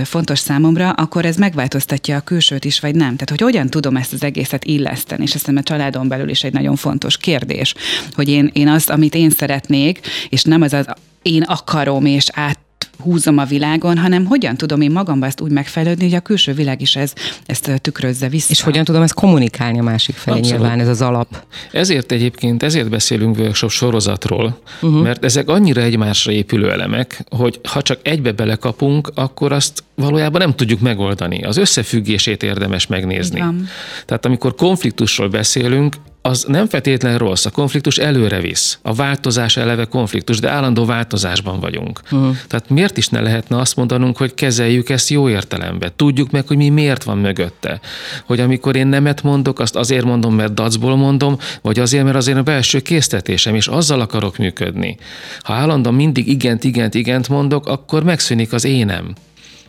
fontos 0.04 0.40
számomra, 0.40 0.90
akkor 0.90 1.26
ez 1.26 1.36
megváltoztatja 1.36 2.18
a 2.18 2.22
külsőt 2.22 2.66
is, 2.66 2.80
vagy 2.80 2.96
nem. 2.96 3.12
Tehát, 3.12 3.30
hogy 3.30 3.42
hogyan 3.42 3.70
tudom 3.70 3.96
ezt 3.96 4.14
az 4.14 4.24
egészet 4.24 4.66
illeszteni, 4.66 5.24
és 5.24 5.34
ezt 5.34 5.48
a 5.48 5.64
családon 5.64 6.08
belül 6.08 6.30
is 6.30 6.44
egy 6.44 6.54
nagyon 6.54 6.76
fontos 6.76 7.18
kérdés, 7.18 7.74
hogy 8.14 8.30
én, 8.30 8.50
én 8.54 8.68
azt, 8.68 8.90
amit 8.90 9.16
én 9.16 9.30
szeretnék, 9.30 10.00
és 10.30 10.44
nem 10.44 10.62
az 10.62 10.74
az 10.74 10.88
én 11.22 11.42
akarom, 11.42 12.06
és 12.06 12.28
át 12.34 12.60
húzom 13.04 13.38
a 13.38 13.46
világon, 13.46 13.98
hanem 13.98 14.26
hogyan 14.26 14.58
tudom 14.58 14.82
én 14.82 14.92
magamba 14.92 15.26
ezt 15.26 15.42
úgy 15.42 15.52
megfejlődni, 15.52 16.04
hogy 16.04 16.14
a 16.14 16.20
külső 16.20 16.54
világ 16.54 16.82
is 16.82 16.96
ez, 16.96 17.14
ezt 17.46 17.82
tükrözze 17.82 18.30
vissza. 18.30 18.48
És 18.50 18.62
hogyan 18.62 18.84
tudom 18.84 19.02
ezt 19.02 19.14
kommunikálni 19.14 19.80
a 19.80 19.84
másik 19.84 20.16
felé, 20.16 20.38
Abszolút. 20.38 20.60
nyilván 20.60 20.80
ez 20.80 20.88
az 20.88 21.02
alap. 21.02 21.44
Ezért 21.72 22.12
egyébként, 22.12 22.64
ezért 22.64 22.90
beszélünk 22.90 23.38
workshop 23.38 23.70
sorozatról, 23.70 24.60
uh-huh. 24.82 25.02
mert 25.02 25.24
ezek 25.24 25.50
annyira 25.50 25.82
egymásra 25.82 26.32
épülő 26.32 26.72
elemek, 26.72 27.24
hogy 27.30 27.60
ha 27.64 27.82
csak 27.82 28.00
egybe 28.04 28.32
belekapunk, 28.32 29.12
akkor 29.16 29.52
azt 29.52 29.84
valójában 29.96 30.42
nem 30.42 30.56
tudjuk 30.56 30.80
megoldani. 30.80 31.44
Az 31.44 31.58
összefüggését 31.58 32.44
érdemes 32.44 32.88
megnézni. 32.88 33.38
Igen. 33.38 33.68
Tehát 34.06 34.26
amikor 34.26 34.56
konfliktusról 34.56 35.28
beszélünk, 35.28 35.96
az 36.30 36.46
nem 36.48 36.68
feltétlenül 36.68 37.18
rossz, 37.18 37.46
a 37.46 37.50
konfliktus 37.50 37.98
előre 37.98 38.40
visz. 38.40 38.80
A 38.82 38.94
változás 38.94 39.58
eleve 39.58 39.86
konfliktus, 39.86 40.40
de 40.40 40.50
állandó 40.50 40.86
változásban 40.86 41.60
vagyunk. 41.60 42.00
Uh-huh. 42.12 42.36
Tehát 42.48 42.70
miért 42.70 42.98
is 42.98 43.08
ne 43.08 43.22
lehetne 43.22 43.58
azt 43.58 43.76
mondanunk, 43.76 44.18
hogy 44.18 44.34
kezeljük 44.34 44.90
ezt 44.90 45.10
jó 45.10 45.30
értelemben? 45.30 45.92
Tudjuk 45.96 46.32
meg, 46.32 46.48
hogy 46.48 46.58
mi 46.58 46.70
miért 46.70 47.04
van 47.04 47.18
mögötte. 47.18 47.80
Hogy 48.26 48.40
amikor 48.40 48.76
én 48.76 48.88
nemet 48.88 49.24
mondok, 49.24 49.60
azt 49.60 49.76
azért 49.76 50.06
mondom, 50.06 50.36
mert 50.36 50.54
dacból 50.54 50.96
mondom, 50.96 51.38
vagy 51.62 51.80
azért, 51.80 52.04
mert 52.04 52.16
azért 52.16 52.38
a 52.38 52.44
belső 52.44 52.80
késztetésem, 52.80 53.56
és 53.56 53.68
azzal 53.68 54.02
akarok 54.02 54.38
működni. 54.38 54.98
Ha 55.42 55.54
állandóan 55.54 55.96
mindig 55.96 56.28
igent, 56.28 56.64
igent, 56.64 56.94
igent 56.94 57.30
mondok, 57.30 57.68
akkor 57.68 58.04
megszűnik 58.04 58.54
az 58.54 58.66
énem. 58.66 59.14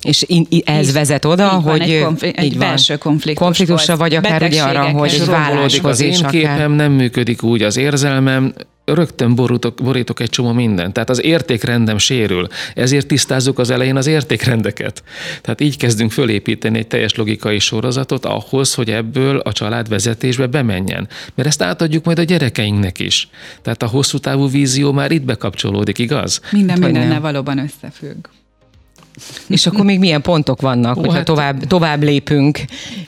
És 0.03 0.25
in, 0.27 0.47
ez 0.65 0.87
így, 0.87 0.93
vezet 0.93 1.25
oda, 1.25 1.57
így 1.57 1.71
hogy 1.71 1.81
egy, 1.81 2.03
konfl- 2.03 2.39
egy 2.39 2.59
belső 2.59 2.97
konfliktus 2.97 3.47
konfliktusra, 3.47 3.97
vagy 3.97 4.15
akár 4.15 4.43
ugye 4.43 4.63
arra, 4.63 4.89
hogy 4.89 5.25
válláshoz 5.27 5.91
az 5.91 6.01
én 6.01 6.17
akár... 6.19 6.31
képem 6.31 6.73
nem 6.73 6.93
működik 6.93 7.43
úgy, 7.43 7.63
az 7.63 7.77
érzelmem, 7.77 8.53
rögtön 8.95 9.35
borítok, 9.35 9.75
borítok 9.83 10.21
egy 10.21 10.31
csomó 10.31 10.53
mindent. 10.53 10.93
Tehát 10.93 11.11
az 11.11 11.23
értékrendem 11.23 11.99
sérül. 11.99 12.47
Ezért 12.75 13.07
tisztázzuk 13.07 13.59
az 13.59 13.71
elején 13.71 13.97
az 13.97 14.07
értékrendeket. 14.07 15.03
Tehát 15.41 15.61
így 15.61 15.77
kezdünk 15.77 16.13
fölépíteni 16.13 16.79
egy 16.79 16.87
teljes 16.87 17.15
logikai 17.15 17.59
sorozatot 17.59 18.25
ahhoz, 18.25 18.75
hogy 18.75 18.91
ebből 18.91 19.39
a 19.39 19.53
család 19.53 19.89
vezetésbe 19.89 20.47
bemenjen. 20.47 21.09
Mert 21.35 21.49
ezt 21.49 21.63
átadjuk 21.63 22.05
majd 22.05 22.19
a 22.19 22.23
gyerekeinknek 22.23 22.99
is. 22.99 23.29
Tehát 23.63 23.83
a 23.83 23.87
hosszú 23.87 24.19
távú 24.19 24.49
vízió 24.49 24.93
már 24.93 25.11
itt 25.11 25.23
bekapcsolódik, 25.23 25.99
igaz? 25.99 26.41
Minden 26.51 26.79
mindennel 26.79 27.21
valóban 27.21 27.59
összefügg. 27.59 28.27
És 29.47 29.67
akkor 29.67 29.85
még 29.85 29.99
milyen 29.99 30.23
pontok 30.23 30.61
vannak, 30.61 30.97
Ó, 30.97 31.01
hogyha 31.01 31.15
hát... 31.15 31.25
tovább, 31.25 31.65
tovább 31.65 32.03
lépünk 32.03 32.59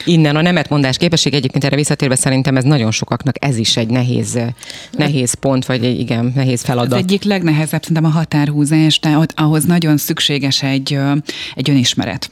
innen. 0.05 0.37
A 0.37 0.43
nemetmondás 0.43 0.97
képesség 0.97 1.35
egyébként 1.35 1.65
erre 1.65 1.77
visszatérve 1.77 2.15
szerintem 2.15 2.57
ez 2.57 2.65
nagyon 2.65 2.91
sokaknak 2.91 3.45
ez 3.45 3.57
is 3.57 3.77
egy 3.77 3.89
nehéz, 3.89 4.39
nehéz 4.91 5.35
pont, 5.35 5.67
vagy 5.67 5.85
egy 5.85 6.01
igen, 6.01 6.33
nehéz 6.35 6.63
feladat. 6.63 6.93
Az 6.93 6.99
egyik 6.99 7.23
legnehezebb 7.23 7.81
szerintem 7.83 8.05
a 8.05 8.15
határhúzás, 8.15 8.99
tehát 8.99 9.33
ahhoz 9.37 9.65
nagyon 9.65 9.97
szükséges 9.97 10.63
egy, 10.63 10.99
egy 11.55 11.71
önismeret. 11.71 12.31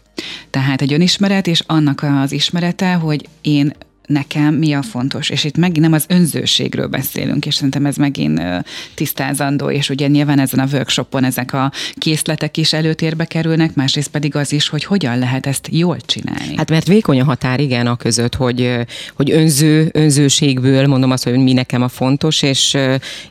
Tehát 0.51 0.83
egy 0.83 0.93
önismeret, 0.93 1.47
és 1.47 1.63
annak 1.67 2.07
az 2.23 2.33
ismerete, 2.33 2.93
hogy 2.93 3.29
én 3.41 3.73
nekem 4.11 4.55
mi 4.55 4.73
a 4.73 4.83
fontos. 4.83 5.29
És 5.31 5.45
itt 5.45 5.57
megint 5.57 5.81
nem 5.81 5.93
az 5.93 6.05
önzőségről 6.09 6.87
beszélünk, 6.87 7.47
és 7.47 7.55
szerintem 7.55 7.87
ez 7.87 7.97
megint 7.97 8.41
tisztázandó, 8.95 9.71
és 9.71 9.91
ugye 9.91 10.07
nyilván 10.07 10.39
ezen 10.39 10.61
a 10.61 10.67
workshopon 10.73 11.25
ezek 11.25 11.53
a 11.53 11.73
készletek 11.95 12.57
is 12.57 12.73
előtérbe 12.73 13.25
kerülnek, 13.25 13.75
másrészt 13.75 14.09
pedig 14.11 14.37
az 14.37 14.53
is, 14.53 14.69
hogy 14.69 14.85
hogyan 14.85 15.19
lehet 15.19 15.47
ezt 15.47 15.69
jól 15.71 15.97
csinálni. 16.01 16.57
Hát 16.57 16.71
mert 16.71 16.87
vékony 16.87 17.21
a 17.21 17.25
határ, 17.25 17.61
igen, 17.61 17.87
a 17.87 17.97
között, 17.97 18.35
hogy, 18.35 18.77
hogy 19.15 19.31
önző, 19.31 19.91
önzőségből 19.93 20.87
mondom 20.87 21.11
azt, 21.11 21.25
hogy 21.25 21.39
mi 21.39 21.53
nekem 21.53 21.83
a 21.83 21.89
fontos, 21.89 22.43
és, 22.43 22.77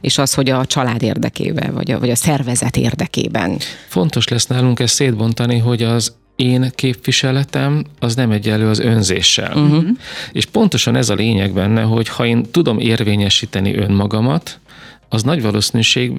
és 0.01 0.17
az, 0.17 0.33
hogy 0.33 0.49
a 0.49 0.65
család 0.65 1.01
érdekében, 1.01 1.73
vagy 1.73 1.91
a, 1.91 1.99
vagy 1.99 2.09
a 2.09 2.15
szervezet 2.15 2.77
érdekében. 2.77 3.57
Fontos 3.87 4.27
lesz 4.27 4.47
nálunk 4.47 4.79
ezt 4.79 4.93
szétbontani, 4.93 5.57
hogy 5.57 5.83
az 5.83 6.17
én 6.39 6.71
képviseletem 6.75 7.83
az 7.99 8.15
nem 8.15 8.31
egyenlő 8.31 8.69
az 8.69 8.79
önzéssel. 8.79 9.57
Uh-huh. 9.57 9.83
És 10.31 10.45
pontosan 10.45 10.95
ez 10.95 11.09
a 11.09 11.13
lényeg 11.13 11.53
benne, 11.53 11.81
hogy 11.81 12.07
ha 12.07 12.25
én 12.25 12.45
tudom 12.51 12.79
érvényesíteni 12.79 13.75
önmagamat, 13.75 14.59
az 15.09 15.23
nagy 15.23 15.41
valószínűség 15.41 16.11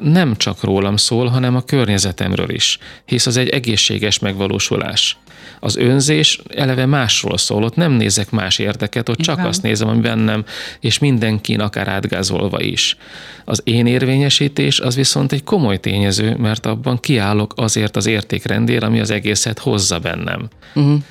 nem 0.00 0.36
csak 0.36 0.62
rólam 0.62 0.96
szól, 0.96 1.26
hanem 1.26 1.56
a 1.56 1.62
környezetemről 1.62 2.50
is, 2.50 2.78
hisz 3.04 3.26
az 3.26 3.36
egy 3.36 3.48
egészséges 3.48 4.18
megvalósulás. 4.18 5.16
Az 5.60 5.76
önzés 5.76 6.40
eleve 6.54 6.86
másról 6.86 7.38
szól, 7.38 7.62
ott 7.62 7.76
nem 7.76 7.92
nézek 7.92 8.30
más 8.30 8.58
érdeket, 8.58 9.08
ott 9.08 9.18
csak 9.18 9.44
azt 9.44 9.62
nézem, 9.62 9.88
ami 9.88 10.00
bennem, 10.00 10.44
és 10.80 10.98
mindenkin 10.98 11.60
akár 11.60 11.88
átgázolva 11.88 12.60
is. 12.60 12.96
Az 13.44 13.60
én 13.64 13.86
érvényesítés 13.86 14.80
az 14.80 14.94
viszont 14.94 15.32
egy 15.32 15.44
komoly 15.44 15.80
tényező, 15.80 16.36
mert 16.36 16.66
abban 16.66 17.00
kiállok 17.00 17.52
azért 17.56 17.96
az 17.96 18.06
értékrendért, 18.06 18.82
ami 18.82 19.00
az 19.00 19.10
egészet 19.10 19.58
hozza 19.58 19.98
bennem. 19.98 20.48
Uh-huh. 20.74 21.02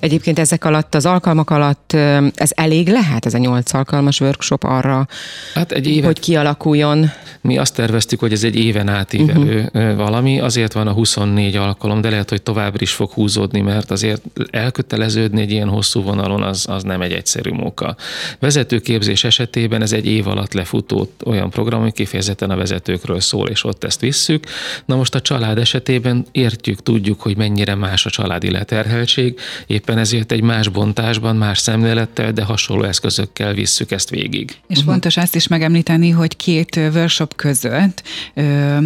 Egyébként 0.00 0.38
ezek 0.38 0.64
alatt, 0.64 0.94
az 0.94 1.06
alkalmak 1.06 1.50
alatt 1.50 1.92
ez 2.34 2.50
elég 2.54 2.88
lehet, 2.88 3.26
ez 3.26 3.34
a 3.34 3.38
nyolc 3.38 3.72
alkalmas 3.72 4.20
workshop 4.20 4.64
arra, 4.64 5.08
hát 5.54 5.72
egy 5.72 5.86
éve, 5.86 6.06
hogy 6.06 6.20
kialakuljon? 6.20 7.10
Mi 7.40 7.58
azt 7.58 7.74
terveztük, 7.74 8.20
hogy 8.20 8.32
ez 8.32 8.44
egy 8.44 8.56
éven 8.56 8.88
átívelő 8.88 9.70
uh-huh. 9.72 9.96
valami, 9.96 10.40
azért 10.40 10.72
van 10.72 10.86
a 10.86 10.92
24 10.92 11.56
alkalom, 11.56 12.00
de 12.00 12.10
lehet, 12.10 12.30
hogy 12.30 12.42
tovább 12.42 12.80
is 12.80 12.92
fog 12.92 13.10
húzódni, 13.10 13.60
mert 13.62 13.90
azért 13.90 14.22
elköteleződni 14.50 15.40
egy 15.40 15.50
ilyen 15.50 15.68
hosszú 15.68 16.02
vonalon 16.02 16.42
az, 16.42 16.66
az 16.68 16.82
nem 16.82 17.00
egy 17.00 17.12
egyszerű 17.12 17.50
móka. 17.50 17.96
Vezetőképzés 18.38 19.24
esetében 19.24 19.82
ez 19.82 19.92
egy 19.92 20.06
év 20.06 20.26
alatt 20.26 20.52
lefutó 20.52 21.12
olyan 21.24 21.50
program, 21.50 21.80
ami 21.80 21.92
kifejezetten 21.92 22.50
a 22.50 22.56
vezetőkről 22.56 23.20
szól, 23.20 23.48
és 23.48 23.64
ott 23.64 23.84
ezt 23.84 24.00
visszük. 24.00 24.46
Na 24.84 24.96
most 24.96 25.14
a 25.14 25.20
család 25.20 25.58
esetében 25.58 26.26
értjük, 26.32 26.82
tudjuk, 26.82 27.20
hogy 27.20 27.36
mennyire 27.36 27.74
más 27.74 28.06
a 28.06 28.10
családi 28.10 28.50
leterheltség, 28.50 29.38
éppen 29.66 29.98
ezért 29.98 30.32
egy 30.32 30.42
más 30.42 30.68
bontásban, 30.68 31.36
más 31.36 31.58
szemlélettel, 31.58 32.32
de 32.32 32.42
hasonló 32.42 32.82
eszközökkel 32.82 33.54
visszük 33.54 33.90
ezt 33.90 34.10
végig. 34.10 34.50
És 34.50 34.76
uh-huh. 34.76 34.90
fontos 34.90 35.16
azt 35.16 35.34
is 35.34 35.48
megemlíteni, 35.48 36.10
hogy 36.10 36.36
két 36.36 36.76
workshop 36.76 37.36
között 37.36 38.02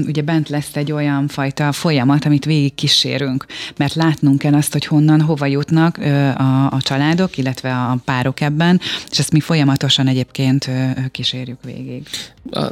ugye 0.07 0.23
bent 0.23 0.49
lesz 0.49 0.77
egy 0.77 0.93
olyan 0.93 1.29
fajta 1.29 1.73
folyamat, 1.73 2.25
amit 2.25 2.45
végig 2.45 2.75
kísérünk, 2.75 3.47
mert 3.77 3.95
látnunk 3.95 4.39
kell 4.39 4.55
azt, 4.55 4.66
hogy 4.73 4.87
honnan, 4.87 5.21
hova 5.21 5.47
jutnak 5.47 5.99
a, 6.37 6.67
a 6.71 6.79
családok, 6.81 7.37
illetve 7.37 7.75
a 7.75 7.97
párok 8.05 8.41
ebben, 8.41 8.81
és 9.11 9.19
ezt 9.19 9.33
mi 9.33 9.41
folyamatosan 9.41 10.07
egyébként 10.07 10.71
kísérjük 11.11 11.59
végig. 11.65 12.09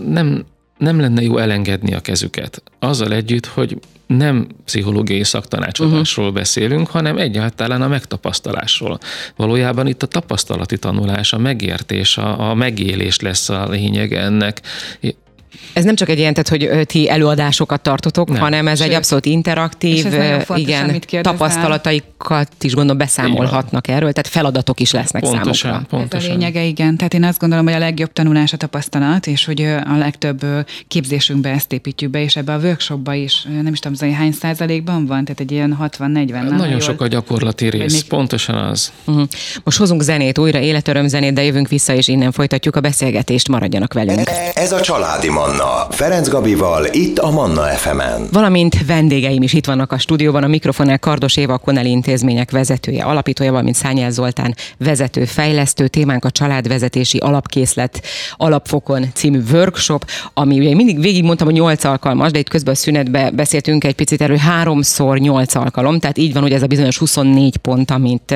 Nem, 0.07 0.45
nem 0.79 1.01
lenne 1.01 1.23
jó 1.23 1.39
elengedni 1.39 1.95
a 1.95 2.01
kezüket. 2.01 2.63
Azzal 2.79 3.13
együtt, 3.13 3.47
hogy 3.47 3.79
nem 4.07 4.47
pszichológiai 4.65 5.25
szaktanácsadásról 5.25 6.27
uh-huh. 6.27 6.41
beszélünk, 6.41 6.89
hanem 6.89 7.19
egyáltalán 7.19 7.83
a 7.83 7.89
megtapasztalásról. 7.89 8.99
Valójában 9.37 9.87
itt 9.87 10.03
a 10.03 10.07
tapasztalati 10.07 10.79
tanulás, 10.79 11.33
a 11.33 11.39
megértés, 11.39 12.19
a, 12.19 12.51
a 12.51 12.55
megélés 12.55 13.21
lesz 13.21 13.49
a 13.49 13.69
lényeg 13.69 14.13
ennek. 14.13 14.63
Ez 15.73 15.85
nem 15.85 15.95
csak 15.95 16.09
egy 16.09 16.19
ilyen, 16.19 16.35
tehát, 16.35 16.49
hogy 16.49 16.87
ti 16.87 17.11
előadásokat 17.11 17.81
tartotok, 17.81 18.29
nem. 18.29 18.40
hanem 18.40 18.69
ez 18.69 18.79
Sőt. 18.79 18.88
egy 18.88 18.95
abszolút 18.95 19.27
interaktív, 19.27 20.07
fontos, 20.07 20.59
igen, 20.59 21.01
tapasztalataikat 21.23 22.49
is 22.61 22.75
gondolom 22.75 22.99
beszámolhatnak 22.99 23.88
erről, 23.88 24.12
tehát 24.12 24.29
feladatok 24.29 24.81
is 24.81 24.93
lesznek 24.93 25.23
pontosan, 25.23 25.71
számukra. 25.71 25.97
Pontosan. 25.97 26.31
Ez 26.31 26.37
a 26.37 26.38
lényege, 26.38 26.62
igen. 26.62 26.97
Tehát 26.97 27.14
én 27.14 27.25
azt 27.25 27.38
gondolom, 27.38 27.64
hogy 27.64 27.75
a 27.75 27.79
legjobb 27.79 28.12
tanulás 28.12 28.53
a 28.53 28.57
tapasztalat, 28.57 29.27
és 29.27 29.45
hogy 29.45 29.62
a 29.62 29.97
legtöbb 29.97 30.47
képzésünkbe 30.88 31.51
ezt 31.51 31.73
építjük 31.73 32.11
be, 32.11 32.23
és 32.23 32.37
ebbe 32.37 32.53
a 32.53 32.59
workshopba 32.59 33.14
is, 33.14 33.47
nem 33.62 33.73
is 33.73 33.79
tudom, 33.79 33.97
hogy 34.01 34.12
hány 34.14 34.33
százalékban 34.33 35.07
van, 35.07 35.25
tehát 35.25 35.40
egy 35.40 35.53
ilyen 35.53 35.79
60-40. 35.83 36.57
Nagyon 36.57 36.81
sok 36.81 37.01
a 37.01 37.07
gyakorlati 37.07 37.71
rész, 37.71 37.93
még... 37.93 38.05
pontosan 38.05 38.55
az. 38.55 38.93
Uh-huh. 39.05 39.27
Most 39.64 39.79
hozunk 39.79 40.03
zenét, 40.03 40.38
újra 40.38 40.59
életöröm 40.59 41.09
zenét, 41.09 41.33
de 41.33 41.43
jövünk 41.45 41.69
vissza, 41.69 41.95
és 41.95 42.09
innen 42.09 42.33
folytatjuk 42.33 42.77
a 42.77 42.81
beszélgetést, 42.81 43.49
maradjanak 43.49 43.93
velünk. 43.93 44.31
Ez 44.55 44.73
a 44.73 44.81
Családi 44.81 45.29
Manna, 45.47 45.87
Ferenc 45.91 46.29
Gabival, 46.29 46.87
itt 46.93 47.19
a 47.19 47.31
Manna 47.31 47.63
FM-en. 47.63 48.29
Valamint 48.33 48.87
vendégeim 48.87 49.43
is 49.43 49.53
itt 49.53 49.67
vannak 49.67 49.93
a 49.93 49.99
stúdióban, 49.99 50.43
a 50.43 50.47
mikrofonál 50.47 50.99
Kardos 50.99 51.37
Éva, 51.37 51.53
a 51.53 51.59
Koneli 51.59 51.91
Intézmények 51.91 52.51
vezetője, 52.51 53.05
alapítója, 53.05 53.51
valamint 53.51 53.77
Szányel 53.77 54.11
Zoltán 54.11 54.55
vezető, 54.79 55.25
fejlesztő, 55.25 55.89
témánk 55.89 56.25
a 56.25 56.31
családvezetési 56.31 57.19
alapkészlet 57.19 58.03
alapfokon 58.37 59.07
című 59.15 59.41
workshop, 59.53 60.07
ami 60.35 60.59
ugye 60.59 60.75
mindig 60.75 61.01
végig 61.01 61.25
mondtam, 61.25 61.47
hogy 61.47 61.57
8 61.57 61.85
alkalmas, 61.85 62.31
de 62.31 62.39
itt 62.39 62.49
közben 62.49 62.75
a 62.75 62.77
szünetben 62.77 63.37
beszéltünk 63.37 63.85
egy 63.85 63.95
picit 63.95 64.23
erről, 64.23 64.37
háromszor 64.37 65.19
8 65.19 65.55
alkalom, 65.55 65.99
tehát 65.99 66.19
így 66.19 66.33
van, 66.33 66.43
hogy 66.43 66.53
ez 66.53 66.63
a 66.63 66.67
bizonyos 66.67 66.99
24 66.99 67.57
pont, 67.57 67.91
amit, 67.91 68.35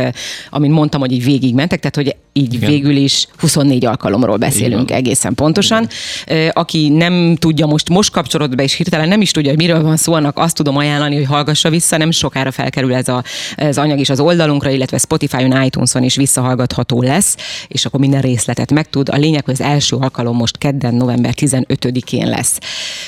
amit 0.50 0.70
mondtam, 0.70 1.00
hogy 1.00 1.12
így 1.12 1.24
végig 1.24 1.54
mentek, 1.54 1.78
tehát 1.78 1.96
hogy 1.96 2.16
így 2.38 2.54
Igen. 2.54 2.70
végül 2.70 2.96
is 2.96 3.26
24 3.38 3.84
alkalomról 3.84 4.36
beszélünk 4.36 4.90
egészen 4.90 5.34
pontosan. 5.34 5.88
Igen. 6.26 6.50
Aki 6.52 6.88
nem 6.98 7.36
tudja, 7.36 7.66
most 7.66 7.88
most 7.88 8.10
kapcsolódott 8.10 8.56
be, 8.56 8.62
és 8.62 8.74
hirtelen 8.74 9.08
nem 9.08 9.20
is 9.20 9.30
tudja, 9.30 9.50
hogy 9.50 9.58
miről 9.58 9.82
van 9.82 9.96
szó, 9.96 10.12
annak 10.12 10.38
azt 10.38 10.54
tudom 10.54 10.76
ajánlani, 10.76 11.16
hogy 11.16 11.24
hallgassa 11.24 11.70
vissza, 11.70 11.96
nem 11.96 12.10
sokára 12.10 12.50
felkerül 12.50 12.94
ez 12.94 13.08
a, 13.08 13.24
az 13.56 13.78
anyag 13.78 13.98
is 13.98 14.10
az 14.10 14.20
oldalunkra, 14.20 14.70
illetve 14.70 14.98
Spotify-on, 14.98 15.62
iTunes-on 15.64 16.02
is 16.02 16.16
visszahallgatható 16.16 17.02
lesz, 17.02 17.36
és 17.68 17.84
akkor 17.84 18.00
minden 18.00 18.20
részletet 18.20 18.72
megtud. 18.72 19.08
A 19.08 19.16
lényeg, 19.16 19.44
hogy 19.44 19.54
az 19.54 19.60
első 19.60 19.96
alkalom 19.96 20.36
most 20.36 20.58
kedden, 20.58 20.94
november 20.94 21.34
15-én 21.36 22.28
lesz. 22.28 22.58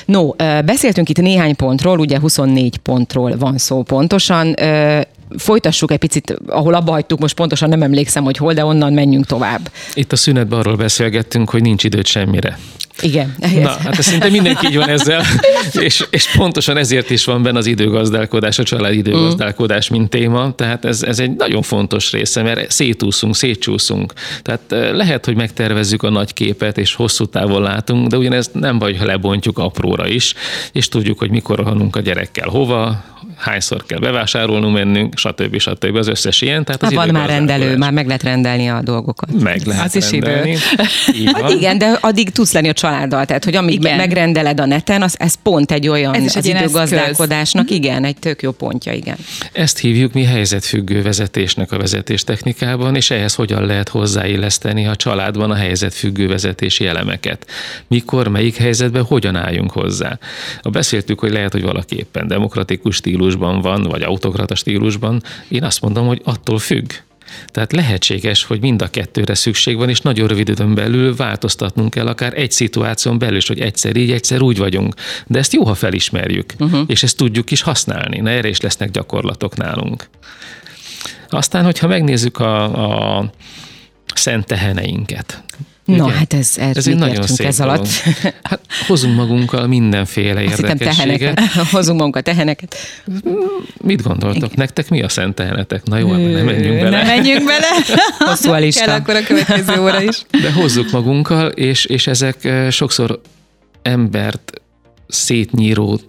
No, 0.05 0.29
beszéltünk 0.65 1.09
itt 1.09 1.21
néhány 1.21 1.57
pontról, 1.57 1.99
ugye 1.99 2.19
24 2.21 2.77
pontról 2.77 3.37
van 3.37 3.59
szó 3.59 3.83
pontosan 3.83 4.55
folytassuk 5.39 5.91
egy 5.91 5.99
picit, 5.99 6.37
ahol 6.47 6.75
abba 6.75 6.93
hagytuk, 6.93 7.19
most 7.19 7.35
pontosan 7.35 7.69
nem 7.69 7.83
emlékszem, 7.83 8.25
hogy 8.25 8.37
hol, 8.37 8.53
de 8.53 8.65
onnan 8.65 8.93
menjünk 8.93 9.27
tovább. 9.27 9.71
Itt 9.95 10.13
a 10.13 10.17
szünetben 10.17 10.59
arról 10.59 10.77
beszélgettünk, 10.77 11.51
hogy 11.51 11.63
nincs 11.63 11.85
időt 11.85 12.07
semmire. 12.07 12.59
Igen. 13.01 13.35
Na, 13.39 13.69
hát 13.69 14.03
szinte 14.03 14.29
mindenki 14.29 14.67
így 14.67 14.77
van 14.77 14.89
ezzel, 14.89 15.23
és, 15.89 16.05
és 16.11 16.31
pontosan 16.37 16.77
ezért 16.77 17.11
is 17.11 17.25
van 17.25 17.43
benne 17.43 17.59
az 17.59 17.67
időgazdálkodás, 17.67 18.59
a 18.59 18.63
család 18.63 18.95
időgazdálkodás, 18.95 19.89
mint 19.89 20.11
téma, 20.11 20.55
tehát 20.55 20.85
ez, 20.85 21.03
ez 21.03 21.19
egy 21.19 21.31
nagyon 21.37 21.63
fontos 21.63 22.13
része, 22.13 22.43
mert 22.43 22.71
szétúszunk, 22.71 23.37
szétcsúszunk. 23.37 24.13
Tehát 24.43 24.95
lehet, 24.95 25.25
hogy 25.25 25.37
megtervezzük 25.37 26.03
a 26.03 26.11
nagy 26.11 26.33
képet, 26.33 26.79
és 26.79 26.95
hosszú 26.95 27.25
távon 27.25 27.63
látunk, 27.63 28.07
de 28.09 28.17
ugyanez 28.17 28.51
nem 28.53 28.79
vagy, 28.79 28.99
ha 28.99 29.05
lebontjuk 29.05 29.59
apróra 29.59 30.09
is, 30.09 30.35
és 30.73 30.89
tudjuk, 30.89 31.19
hogy 31.19 31.31
mikor 31.31 31.59
rohanunk 31.59 31.97
a 31.97 32.01
gyerekkel 32.01 32.49
hova, 32.49 33.05
hányszor 33.37 33.85
kell 33.87 33.99
bevásárolnunk, 33.99 34.75
mennünk, 34.75 35.19
stb. 35.19 35.59
stb. 35.59 35.97
Az 35.97 36.09
összes 36.09 36.41
ilyen. 36.41 36.65
Tehát 36.65 36.83
az 36.83 36.93
van 36.93 37.09
már 37.09 37.29
rendelő, 37.29 37.77
már 37.77 37.93
meg 37.93 38.07
lehet 38.07 38.23
rendelni 38.23 38.69
a 38.69 38.81
dolgokat. 38.83 39.43
Meg 39.43 39.61
lehet 39.65 39.85
az 39.85 39.97
is 39.97 40.11
rendelni. 40.11 40.57
Idő. 41.13 41.31
Hát 41.35 41.51
igen, 41.59 41.79
de 41.79 41.99
addig 42.01 42.31
tudsz 42.31 42.53
lenni 42.53 42.69
a 42.69 42.73
családdal, 42.91 43.25
tehát 43.25 43.45
hogy 43.45 43.55
amíg 43.57 43.81
igen. 43.81 43.97
megrendeled 43.97 44.61
a 44.61 44.67
neten, 44.67 45.03
az, 45.03 45.15
ez 45.19 45.35
pont 45.43 45.73
egy 45.73 45.89
olyan 45.89 46.15
ez 46.15 46.25
is 46.25 46.37
az 46.37 46.47
időgazdálkodásnak, 46.47 47.65
eszköz. 47.65 47.77
igen, 47.77 48.05
egy 48.05 48.17
tök 48.17 48.43
jó 48.43 48.51
pontja, 48.51 48.93
igen. 48.93 49.17
Ezt 49.53 49.79
hívjuk 49.79 50.13
mi 50.13 50.25
helyzetfüggő 50.25 51.03
vezetésnek 51.03 51.73
a 51.73 51.79
vezetés 51.79 52.25
technikában, 52.25 52.97
és 52.97 53.11
ehhez 53.11 53.35
hogyan 53.35 53.67
lehet 53.67 53.89
hozzáilleszteni 53.89 54.87
a 54.87 54.97
családban 54.97 55.51
a 55.51 55.55
helyzetfüggő 55.55 56.29
vezetési 56.29 56.87
elemeket. 56.87 57.47
Mikor, 57.89 58.29
melyik 58.29 58.57
helyzetben, 58.57 59.03
hogyan 59.03 59.37
álljunk 59.37 59.71
hozzá. 59.71 60.19
A 60.63 60.71
beszéltük, 60.71 61.19
hogy 61.19 61.33
lehet, 61.33 61.53
hogy 61.53 61.63
valaki 61.63 61.97
éppen 61.97 62.27
demokratikus 62.27 62.97
stílusban 62.97 63.61
van, 63.61 63.83
vagy 63.83 64.03
autokrata 64.03 64.55
stílusban. 64.55 65.23
Én 65.49 65.65
azt 65.65 65.81
mondom, 65.81 66.07
hogy 66.07 66.21
attól 66.25 66.59
függ. 66.59 66.91
Tehát 67.47 67.73
lehetséges, 67.73 68.45
hogy 68.45 68.61
mind 68.61 68.83
a 68.83 68.89
kettőre 68.89 69.35
szükség 69.35 69.77
van, 69.77 69.89
és 69.89 70.01
nagyon 70.01 70.29
rövid 70.29 70.49
időn 70.49 70.75
belül 70.75 71.17
változtatnunk 71.17 71.91
kell, 71.91 72.07
akár 72.07 72.39
egy 72.39 72.51
szituáción 72.51 73.19
belül 73.19 73.37
is, 73.37 73.49
hogy 73.49 73.61
egyszer 73.61 73.97
így, 73.97 74.11
egyszer 74.11 74.41
úgy 74.41 74.59
vagyunk. 74.59 74.95
De 75.27 75.39
ezt 75.39 75.53
jó, 75.53 75.65
ha 75.65 75.75
felismerjük, 75.75 76.53
uh-huh. 76.59 76.81
és 76.87 77.03
ezt 77.03 77.17
tudjuk 77.17 77.51
is 77.51 77.63
használni. 77.63 78.19
Na 78.19 78.31
erre 78.31 78.49
is 78.49 78.61
lesznek 78.61 78.91
gyakorlatok 78.91 79.57
nálunk. 79.57 80.09
Aztán, 81.29 81.65
hogyha 81.65 81.87
megnézzük 81.87 82.39
a, 82.39 83.19
a 83.19 83.33
szent 84.15 84.47
teheneinket, 84.47 85.43
No, 85.97 86.05
Igen. 86.05 86.19
hát 86.19 86.33
ez, 86.33 86.53
ez, 86.57 86.77
ez 86.77 86.87
egy 86.87 86.97
nagyon 86.97 87.27
szép 87.27 87.47
ez 87.47 87.61
alatt. 87.61 87.89
Hát 88.43 88.61
hozunk 88.87 89.17
magunkkal 89.17 89.67
mindenféle 89.67 90.45
Azt 90.45 90.59
érdekességet. 90.59 91.41
hozunk 91.73 91.99
magunkkal 91.99 92.23
teheneket. 92.23 92.77
Mit 93.83 94.03
gondoltok? 94.03 94.37
Igen. 94.37 94.51
Nektek 94.55 94.89
mi 94.89 95.03
a 95.03 95.09
szent 95.09 95.35
tehenetek? 95.35 95.85
Na 95.85 95.99
jó, 95.99 96.13
nem 96.13 96.45
menjünk 96.45 96.81
bele. 96.81 96.97
Nem 96.97 97.07
menjünk 97.07 97.45
bele. 97.45 97.67
Hosszú 98.19 98.51
a 98.51 98.59
lista. 98.59 98.85
Kell 98.85 98.95
akkor 98.95 99.15
a 99.15 99.23
következő 99.23 99.81
óra 99.81 100.03
is. 100.03 100.23
De 100.43 100.53
hozzuk 100.53 100.91
magunkkal, 100.91 101.49
és, 101.49 101.85
és 101.85 102.07
ezek 102.07 102.49
sokszor 102.71 103.21
embert 103.83 104.53
szétnyíró 105.09 106.01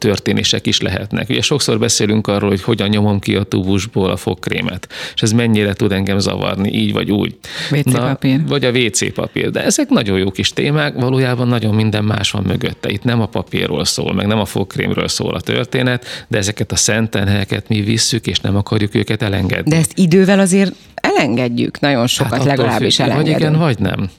történések 0.00 0.66
is 0.66 0.80
lehetnek. 0.80 1.28
Ugye 1.28 1.40
sokszor 1.40 1.78
beszélünk 1.78 2.26
arról, 2.26 2.48
hogy 2.48 2.62
hogyan 2.62 2.88
nyomom 2.88 3.18
ki 3.18 3.34
a 3.34 3.42
tubusból 3.42 4.10
a 4.10 4.16
fogkrémet, 4.16 4.88
és 5.14 5.22
ez 5.22 5.32
mennyire 5.32 5.72
tud 5.72 5.92
engem 5.92 6.18
zavarni, 6.18 6.72
így 6.72 6.92
vagy 6.92 7.10
úgy. 7.10 7.34
WC 7.70 7.92
papír. 7.92 8.46
Vagy 8.46 8.64
a 8.64 8.70
WC 8.70 9.12
papír. 9.14 9.50
De 9.50 9.64
ezek 9.64 9.88
nagyon 9.88 10.18
jó 10.18 10.30
kis 10.30 10.52
témák, 10.52 10.94
valójában 10.94 11.48
nagyon 11.48 11.74
minden 11.74 12.04
más 12.04 12.30
van 12.30 12.44
mögötte. 12.46 12.90
Itt 12.90 13.04
nem 13.04 13.20
a 13.20 13.26
papírról 13.26 13.84
szól, 13.84 14.12
meg 14.12 14.26
nem 14.26 14.38
a 14.38 14.44
fogkrémről 14.44 15.08
szól 15.08 15.34
a 15.34 15.40
történet, 15.40 16.04
de 16.28 16.38
ezeket 16.38 16.72
a 16.72 16.76
szentenhelyeket 16.76 17.68
mi 17.68 17.80
visszük, 17.80 18.26
és 18.26 18.40
nem 18.40 18.56
akarjuk 18.56 18.94
őket 18.94 19.22
elengedni. 19.22 19.70
De 19.70 19.76
ezt 19.76 19.92
idővel 19.94 20.38
azért 20.38 20.74
elengedjük, 20.94 21.80
nagyon 21.80 22.06
sokat 22.06 22.32
hát 22.32 22.44
legalábbis 22.44 22.96
függ, 22.96 23.04
elengedünk. 23.04 23.38
Vagy 23.38 23.48
igen, 23.48 23.58
vagy 23.58 23.78
nem. 23.78 24.10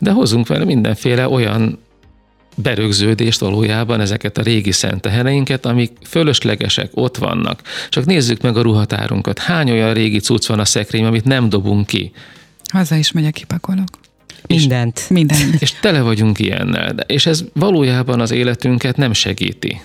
De 0.00 0.10
hozunk 0.10 0.46
vele 0.46 0.64
mindenféle 0.64 1.28
olyan 1.28 1.78
berögződést 2.62 3.40
valójában 3.40 4.00
ezeket 4.00 4.38
a 4.38 4.42
régi 4.42 4.72
szenteheneinket, 4.72 5.66
amik 5.66 5.92
fölöslegesek, 6.06 6.90
ott 6.94 7.16
vannak. 7.16 7.62
Csak 7.88 8.04
nézzük 8.04 8.42
meg 8.42 8.56
a 8.56 8.62
ruhatárunkat. 8.62 9.38
Hány 9.38 9.70
olyan 9.70 9.94
régi 9.94 10.18
cucc 10.18 10.46
van 10.46 10.58
a 10.58 10.64
szekrény, 10.64 11.04
amit 11.04 11.24
nem 11.24 11.48
dobunk 11.48 11.86
ki? 11.86 12.12
Haza 12.72 12.96
is 12.96 13.12
megyek, 13.12 13.32
kipakolok. 13.32 13.88
Mindent. 14.46 14.98
És, 14.98 15.08
mindent. 15.08 15.62
És 15.62 15.72
tele 15.80 16.00
vagyunk 16.00 16.38
ilyennel. 16.38 16.94
És 17.06 17.26
ez 17.26 17.44
valójában 17.52 18.20
az 18.20 18.30
életünket 18.30 18.96
nem 18.96 19.12
segíti. 19.12 19.80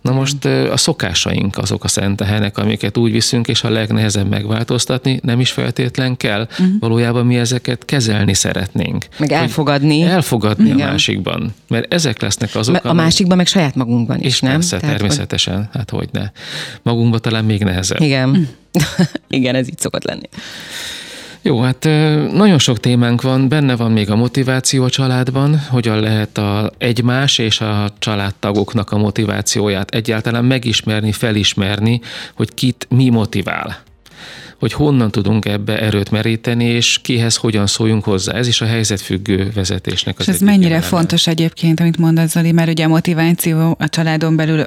Na 0.00 0.12
most 0.12 0.44
a 0.44 0.76
szokásaink 0.76 1.58
azok 1.58 1.84
a 1.84 1.88
szentehenek, 1.88 2.58
amiket 2.58 2.96
úgy 2.96 3.12
viszünk, 3.12 3.48
és 3.48 3.62
a 3.62 3.70
legnehezebb 3.70 4.28
megváltoztatni, 4.28 5.20
nem 5.22 5.40
is 5.40 5.50
feltétlen 5.50 6.16
kell. 6.16 6.40
Uh-huh. 6.40 6.66
Valójában 6.80 7.26
mi 7.26 7.36
ezeket 7.36 7.84
kezelni 7.84 8.34
szeretnénk. 8.34 9.06
Meg 9.18 9.32
elfogadni. 9.32 10.02
Elfogadni 10.02 10.68
Igen. 10.68 10.88
a 10.88 10.90
másikban. 10.90 11.54
Mert 11.68 11.94
ezek 11.94 12.20
lesznek 12.20 12.54
azok, 12.54 12.84
A 12.84 12.92
másikban, 12.92 13.36
meg 13.36 13.46
saját 13.46 13.74
magunkban 13.74 14.20
is, 14.20 14.26
és 14.26 14.40
nem? 14.40 14.52
Persze, 14.52 14.78
Tehát, 14.78 14.96
természetesen. 14.96 15.56
Hogy... 15.56 15.66
Hát 15.72 15.90
hogy 15.90 16.08
ne. 16.12 16.30
Magunkban 16.82 17.20
talán 17.20 17.44
még 17.44 17.64
nehezebb. 17.64 18.00
Igen. 18.00 18.48
Igen, 19.28 19.54
ez 19.54 19.68
így 19.68 19.78
szokott 19.78 20.04
lenni. 20.04 20.28
Jó, 21.46 21.60
hát 21.60 21.84
nagyon 22.32 22.58
sok 22.58 22.80
témánk 22.80 23.22
van, 23.22 23.48
benne 23.48 23.76
van 23.76 23.92
még 23.92 24.10
a 24.10 24.16
motiváció 24.16 24.84
a 24.84 24.90
családban, 24.90 25.60
hogyan 25.70 26.00
lehet 26.00 26.38
a 26.38 26.72
egymás 26.78 27.38
és 27.38 27.60
a 27.60 27.92
családtagoknak 27.98 28.90
a 28.90 28.98
motivációját 28.98 29.90
egyáltalán 29.90 30.44
megismerni, 30.44 31.12
felismerni, 31.12 32.00
hogy 32.34 32.54
kit 32.54 32.86
mi 32.90 33.08
motivál 33.08 33.82
hogy 34.58 34.72
honnan 34.72 35.10
tudunk 35.10 35.44
ebbe 35.44 35.80
erőt 35.80 36.10
meríteni, 36.10 36.64
és 36.64 36.98
kihez 37.02 37.36
hogyan 37.36 37.66
szóljunk 37.66 38.04
hozzá. 38.04 38.32
Ez 38.32 38.46
is 38.46 38.60
a 38.60 38.66
helyzetfüggő 38.66 39.50
vezetésnek 39.54 40.18
az 40.18 40.28
És 40.28 40.34
ez 40.34 40.40
mennyire 40.40 40.68
eleme. 40.68 40.86
fontos 40.86 41.26
egyébként, 41.26 41.80
amit 41.80 41.98
mondasz 41.98 42.30
Zoli, 42.30 42.52
mert 42.52 42.70
ugye 42.70 42.84
a 42.84 42.88
motiváció 42.88 43.76
a 43.78 43.88
családon 43.88 44.36
belül 44.36 44.64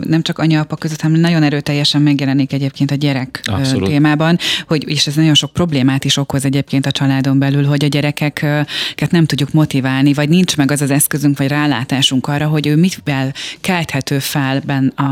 nem 0.00 0.22
csak 0.22 0.38
anya-apa 0.38 0.76
között, 0.76 1.00
hanem 1.00 1.20
nagyon 1.20 1.42
erőteljesen 1.42 2.02
megjelenik 2.02 2.52
egyébként 2.52 2.90
a 2.90 2.94
gyerek 2.94 3.40
Abszolút. 3.44 3.88
témában, 3.88 4.38
hogy, 4.66 4.88
és 4.88 5.06
ez 5.06 5.14
nagyon 5.14 5.34
sok 5.34 5.52
problémát 5.52 6.04
is 6.04 6.16
okoz 6.16 6.44
egyébként 6.44 6.86
a 6.86 6.90
családon 6.90 7.38
belül, 7.38 7.64
hogy 7.64 7.84
a 7.84 7.86
gyerekeket 7.86 9.10
nem 9.10 9.24
tudjuk 9.24 9.52
motiválni, 9.52 10.14
vagy 10.14 10.28
nincs 10.28 10.56
meg 10.56 10.70
az 10.70 10.80
az 10.80 10.90
eszközünk, 10.90 11.38
vagy 11.38 11.48
rálátásunk 11.48 12.26
arra, 12.26 12.46
hogy 12.46 12.66
ő 12.66 12.76
mitvel 12.76 13.32
kelthető 13.60 14.18
fel 14.18 14.62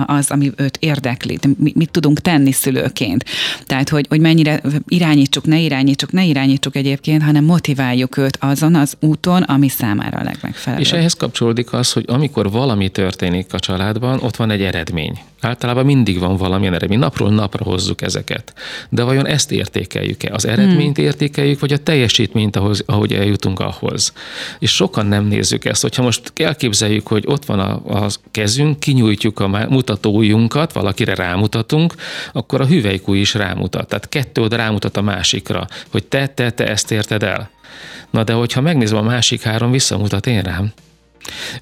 az, 0.06 0.30
ami 0.30 0.52
őt 0.56 0.76
érdekli, 0.80 1.38
mit, 1.56 1.74
mit 1.74 1.90
tudunk 1.90 2.20
tenni 2.20 2.52
szülőként. 2.52 3.24
Tehát, 3.66 3.88
hogy, 3.88 4.06
hogy 4.08 4.17
hogy 4.18 4.26
mennyire 4.26 4.60
irányítsuk, 4.88 5.44
ne 5.44 5.58
irányítsuk, 5.58 6.12
ne 6.12 6.24
irányítsuk 6.24 6.76
egyébként, 6.76 7.22
hanem 7.22 7.44
motiváljuk 7.44 8.16
őt 8.16 8.38
azon 8.40 8.74
az 8.74 8.96
úton, 9.00 9.42
ami 9.42 9.68
számára 9.68 10.18
a 10.18 10.22
legmegfelelőbb. 10.22 10.84
És 10.84 10.92
ehhez 10.92 11.14
kapcsolódik 11.14 11.72
az, 11.72 11.92
hogy 11.92 12.04
amikor 12.06 12.50
valami 12.50 12.88
történik 12.88 13.52
a 13.52 13.58
családban, 13.58 14.18
ott 14.22 14.36
van 14.36 14.50
egy 14.50 14.62
eredmény. 14.62 15.18
Általában 15.40 15.84
mindig 15.84 16.18
van 16.18 16.36
valamilyen 16.36 16.74
eredmény. 16.74 16.98
Napról 16.98 17.30
napra 17.30 17.64
hozzuk 17.64 18.02
ezeket. 18.02 18.52
De 18.88 19.02
vajon 19.02 19.26
ezt 19.26 19.52
értékeljük-e? 19.52 20.34
Az 20.34 20.46
eredményt 20.46 20.96
hmm. 20.96 21.06
értékeljük, 21.06 21.60
vagy 21.60 21.72
a 21.72 21.78
teljesítményt, 21.78 22.56
ahhoz, 22.56 22.82
ahogy 22.86 23.12
eljutunk 23.12 23.60
ahhoz? 23.60 24.12
És 24.58 24.70
sokan 24.70 25.06
nem 25.06 25.24
nézzük 25.24 25.64
ezt. 25.64 25.82
Hogyha 25.82 26.02
most 26.02 26.32
elképzeljük, 26.36 27.06
hogy 27.06 27.24
ott 27.26 27.44
van 27.44 27.58
a, 27.58 28.04
a 28.04 28.08
kezünk, 28.30 28.80
kinyújtjuk 28.80 29.40
a 29.40 29.66
mutatóujjunkat, 29.68 30.72
valakire 30.72 31.14
rámutatunk, 31.14 31.94
akkor 32.32 32.60
a 32.60 32.66
hüvelykúj 32.66 33.18
is 33.18 33.34
rámutat. 33.34 33.88
Tehát 33.88 34.07
kettő 34.08 34.42
oda 34.42 34.56
rámutat 34.56 34.96
a 34.96 35.02
másikra, 35.02 35.66
hogy 35.90 36.04
te, 36.04 36.26
te, 36.26 36.50
te 36.50 36.66
ezt 36.66 36.90
érted 36.90 37.22
el. 37.22 37.50
Na 38.10 38.24
de 38.24 38.32
hogyha 38.32 38.60
megnézem 38.60 38.98
a 38.98 39.02
másik 39.02 39.42
három, 39.42 39.70
visszamutat 39.70 40.26
én 40.26 40.42
rám. 40.42 40.72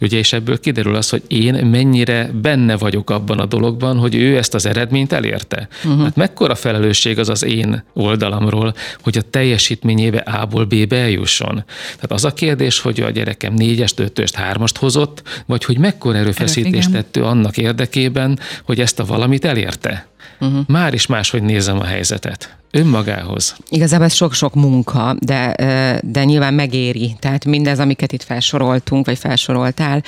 Ugye, 0.00 0.18
és 0.18 0.32
ebből 0.32 0.61
kiderül 0.61 0.94
az, 0.94 1.09
hogy 1.09 1.22
én 1.26 1.54
mennyire 1.54 2.30
benne 2.42 2.76
vagyok 2.76 3.11
abban 3.11 3.38
a 3.38 3.46
dologban, 3.46 3.98
hogy 3.98 4.14
ő 4.14 4.37
ezt 4.37 4.54
az 4.54 4.66
eredményt 4.66 5.12
elérte. 5.12 5.68
Uh-huh. 5.85 6.02
Hát 6.02 6.16
mekkora 6.16 6.54
felelősség 6.54 7.18
az 7.18 7.28
az 7.28 7.44
én 7.44 7.85
oldalamról, 7.92 8.74
hogy 9.02 9.18
a 9.18 9.22
teljesítményébe 9.30 10.18
A-ból 10.18 10.64
B-be 10.64 10.96
eljusson. 10.96 11.64
Tehát 11.94 12.12
az 12.12 12.24
a 12.24 12.32
kérdés, 12.32 12.80
hogy 12.80 13.00
a 13.00 13.11
gyerekem 13.11 13.54
négyest, 13.54 13.98
ötöst, 13.98 14.35
hármast 14.35 14.76
hozott, 14.76 15.22
vagy 15.46 15.64
hogy 15.64 15.78
mekkora 15.78 16.18
erőfeszítést 16.18 16.92
tett 16.92 17.16
ő 17.16 17.24
annak 17.24 17.56
érdekében, 17.56 18.38
hogy 18.64 18.80
ezt 18.80 19.00
a 19.00 19.04
valamit 19.04 19.44
elérte. 19.44 20.06
Uh-huh. 20.40 20.61
Már 20.66 20.94
is 20.94 21.07
máshogy 21.07 21.42
nézem 21.42 21.79
a 21.79 21.85
helyzetet 21.85 22.57
önmagához. 22.70 23.57
Igazából 23.68 24.07
ez 24.07 24.14
sok-sok 24.14 24.55
munka, 24.55 25.16
de, 25.20 25.55
de 26.03 26.25
nyilván 26.25 26.55
megéri. 26.55 27.16
Tehát 27.18 27.44
mindez, 27.44 27.79
amiket 27.79 28.12
itt 28.12 28.22
felsoroltunk, 28.22 29.07
vagy 29.07 29.18
felsoroltál, 29.18 30.03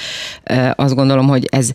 azt 0.75 0.95
gondolom, 0.95 1.27
hogy 1.27 1.47
ez 1.51 1.73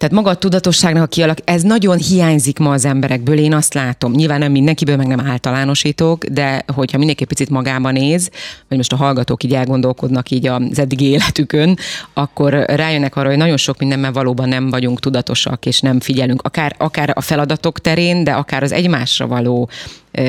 tehát 0.00 0.14
maga 0.14 0.30
a 0.30 0.34
tudatosságnak 0.34 1.02
a 1.02 1.06
kialak, 1.06 1.38
ez 1.44 1.62
nagyon 1.62 1.98
hiányzik 1.98 2.58
ma 2.58 2.70
az 2.72 2.84
emberekből, 2.84 3.38
én 3.38 3.54
azt 3.54 3.74
látom. 3.74 4.12
Nyilván 4.12 4.38
nem 4.38 4.52
mindenkiből, 4.52 4.96
meg 4.96 5.06
nem 5.06 5.26
általánosítok, 5.26 6.24
de 6.24 6.64
hogyha 6.74 6.98
mindenki 6.98 7.24
picit 7.24 7.50
magában 7.50 7.92
néz, 7.92 8.30
vagy 8.68 8.76
most 8.76 8.92
a 8.92 8.96
hallgatók 8.96 9.42
így 9.42 9.54
elgondolkodnak 9.54 10.30
így 10.30 10.46
az 10.46 10.78
eddigi 10.78 11.04
életükön, 11.04 11.78
akkor 12.12 12.52
rájönnek 12.52 13.16
arra, 13.16 13.28
hogy 13.28 13.36
nagyon 13.36 13.56
sok 13.56 13.78
mindenben 13.78 14.12
valóban 14.12 14.48
nem 14.48 14.70
vagyunk 14.70 15.00
tudatosak, 15.00 15.66
és 15.66 15.80
nem 15.80 16.00
figyelünk, 16.00 16.42
akár, 16.42 16.74
akár 16.78 17.12
a 17.14 17.20
feladatok 17.20 17.78
terén, 17.78 18.24
de 18.24 18.32
akár 18.32 18.62
az 18.62 18.72
egymásra 18.72 19.26
való 19.26 19.68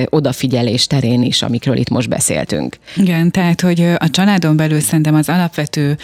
odafigyelés 0.10 0.88
terén 0.88 1.22
is, 1.22 1.42
amikről 1.42 1.78
itt 1.78 1.90
most 1.90 2.10
beszéltünk. 2.10 2.78
Igen, 2.96 3.32
tehát, 3.32 3.62
hogy 3.62 3.82
a 3.98 4.10
családon 4.10 4.56
belül 4.56 4.80
szerintem 4.80 5.16
az 5.16 5.30
alapvető 5.30 5.98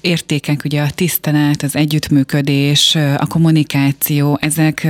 értékek, 0.00 0.60
ugye 0.64 0.82
a 0.82 0.90
tisztelet, 0.90 1.62
az 1.62 1.76
együttműködés, 1.76 2.94
a 2.94 3.26
kommunikáció, 3.26 4.38
ezek 4.40 4.86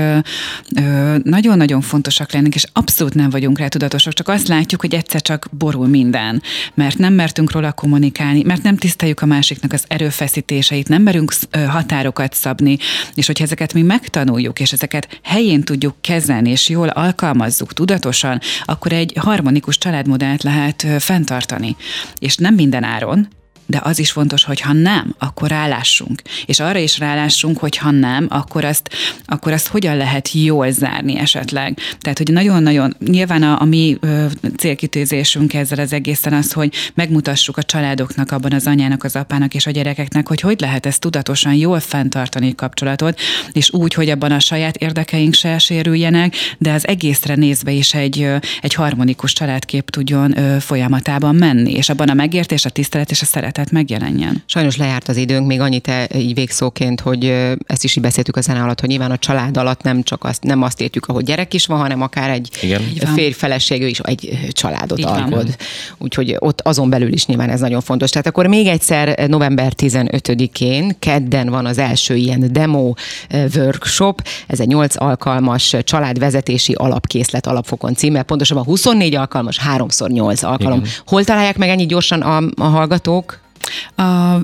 nagyon-nagyon 1.22 1.80
fontosak 1.80 2.32
lennek, 2.32 2.54
és 2.54 2.64
abszolút 2.72 3.14
nem 3.14 3.30
vagyunk 3.30 3.58
rá 3.58 3.68
tudatosak, 3.68 4.12
csak 4.12 4.28
azt 4.28 4.48
látjuk, 4.48 4.80
hogy 4.80 4.94
egyszer 4.94 5.22
csak 5.22 5.48
borul 5.58 5.86
minden, 5.86 6.42
mert 6.74 6.98
nem 6.98 7.12
mertünk 7.12 7.52
róla 7.52 7.72
kommunikálni, 7.72 8.42
mert 8.42 8.62
nem 8.62 8.76
tiszteljük 8.76 9.20
a 9.20 9.26
másiknak 9.26 9.72
az 9.72 9.84
erőfeszítéseit, 9.88 10.88
nem 10.88 11.02
merünk 11.02 11.32
határokat 11.68 12.34
szabni, 12.34 12.78
és 13.14 13.26
hogyha 13.26 13.44
ezeket 13.44 13.72
mi 13.72 13.82
megtanuljuk, 13.82 14.60
és 14.60 14.72
ezeket 14.72 15.20
helyén 15.22 15.62
tudjuk 15.62 15.94
kezelni, 16.00 16.50
és 16.50 16.68
jól 16.68 16.88
alkalmazzuk 16.88 17.72
tudatosan, 17.72 18.33
akkor 18.64 18.92
egy 18.92 19.12
harmonikus 19.20 19.78
családmodellt 19.78 20.42
lehet 20.42 20.86
fenntartani. 20.98 21.76
És 22.18 22.36
nem 22.36 22.54
minden 22.54 22.84
áron, 22.84 23.28
de 23.66 23.80
az 23.82 23.98
is 23.98 24.10
fontos, 24.10 24.44
hogy 24.44 24.60
ha 24.60 24.72
nem, 24.72 25.14
akkor 25.18 25.48
rálássunk. 25.48 26.22
És 26.46 26.60
arra 26.60 26.78
is 26.78 26.98
rálássunk, 26.98 27.58
hogy 27.58 27.76
ha 27.76 27.90
nem, 27.90 28.26
akkor 28.28 28.64
azt, 28.64 28.90
akkor 29.24 29.52
azt 29.52 29.66
hogyan 29.66 29.96
lehet 29.96 30.32
jól 30.32 30.70
zárni 30.70 31.18
esetleg. 31.18 31.78
Tehát, 32.00 32.18
hogy 32.18 32.32
nagyon-nagyon, 32.32 32.96
nyilván 33.06 33.42
a, 33.42 33.60
a 33.60 33.64
mi 33.64 33.96
ö, 34.00 34.26
célkitűzésünk 34.56 35.54
ezzel 35.54 35.78
az 35.78 35.92
egészen 35.92 36.32
az, 36.32 36.52
hogy 36.52 36.74
megmutassuk 36.94 37.56
a 37.56 37.62
családoknak, 37.62 38.30
abban 38.30 38.52
az 38.52 38.66
anyának, 38.66 39.04
az 39.04 39.16
apának 39.16 39.54
és 39.54 39.66
a 39.66 39.70
gyerekeknek, 39.70 40.28
hogy 40.28 40.40
hogy 40.40 40.60
lehet 40.60 40.86
ezt 40.86 41.00
tudatosan 41.00 41.54
jól 41.54 41.80
fenntartani 41.80 42.54
kapcsolatot, 42.54 43.20
és 43.52 43.72
úgy, 43.72 43.94
hogy 43.94 44.08
abban 44.08 44.32
a 44.32 44.40
saját 44.40 44.76
érdekeink 44.76 45.34
se 45.34 45.58
sérüljenek, 45.58 46.34
de 46.58 46.72
az 46.72 46.86
egészre 46.86 47.34
nézve 47.34 47.70
is 47.70 47.94
egy, 47.94 48.28
egy 48.60 48.74
harmonikus 48.74 49.32
családkép 49.32 49.90
tudjon 49.90 50.38
ö, 50.38 50.60
folyamatában 50.60 51.34
menni, 51.34 51.72
és 51.72 51.88
abban 51.88 52.08
a 52.08 52.14
megértés, 52.14 52.64
a 52.64 52.70
tisztelet 52.70 53.10
és 53.10 53.22
a 53.22 53.24
szeretet 53.24 53.53
tehát 53.54 53.70
megjelenjen. 53.70 54.42
Sajnos 54.46 54.76
lejárt 54.76 55.08
az 55.08 55.16
időnk, 55.16 55.46
még 55.46 55.60
annyit 55.60 55.88
e, 55.88 56.08
így 56.14 56.34
végszóként, 56.34 57.00
hogy 57.00 57.24
ezt 57.66 57.84
is 57.84 57.96
így 57.96 58.02
beszéltük 58.02 58.36
a 58.36 58.40
zene 58.40 58.62
alatt, 58.62 58.80
hogy 58.80 58.88
nyilván 58.88 59.10
a 59.10 59.18
család 59.18 59.56
alatt 59.56 59.82
nem 59.82 60.02
csak 60.02 60.24
azt, 60.24 60.42
nem 60.42 60.62
azt 60.62 60.80
értjük, 60.80 61.06
ahogy 61.06 61.24
gyerek 61.24 61.54
is 61.54 61.66
van, 61.66 61.78
hanem 61.78 62.02
akár 62.02 62.30
egy 62.30 62.48
férj 63.14 63.32
feleségő 63.32 63.86
is 63.86 63.98
egy 63.98 64.38
családot 64.52 64.98
így 64.98 65.04
alkod. 65.04 65.30
Van. 65.30 65.54
Úgyhogy 65.98 66.36
ott 66.38 66.60
azon 66.60 66.90
belül 66.90 67.12
is 67.12 67.26
nyilván 67.26 67.50
ez 67.50 67.60
nagyon 67.60 67.80
fontos. 67.80 68.10
Tehát 68.10 68.26
akkor 68.26 68.46
még 68.46 68.66
egyszer 68.66 69.28
november 69.28 69.72
15-én, 69.76 70.96
kedden 70.98 71.48
van 71.48 71.66
az 71.66 71.78
első 71.78 72.14
ilyen 72.14 72.52
demo 72.52 72.92
workshop, 73.54 74.26
ez 74.46 74.60
egy 74.60 74.66
8 74.66 75.00
alkalmas 75.00 75.76
családvezetési 75.84 76.72
alapkészlet 76.72 77.46
alapfokon 77.46 77.94
címe, 77.94 78.22
pontosabban 78.22 78.64
24 78.64 79.14
alkalmas, 79.14 79.60
3x8 79.76 80.44
alkalom. 80.44 80.78
Igen. 80.78 80.90
Hol 81.06 81.24
találják 81.24 81.58
meg 81.58 81.68
ennyi 81.68 81.86
gyorsan 81.86 82.20
a, 82.20 82.36
a 82.56 82.64
hallgatók? 82.64 83.42
A 83.96 84.36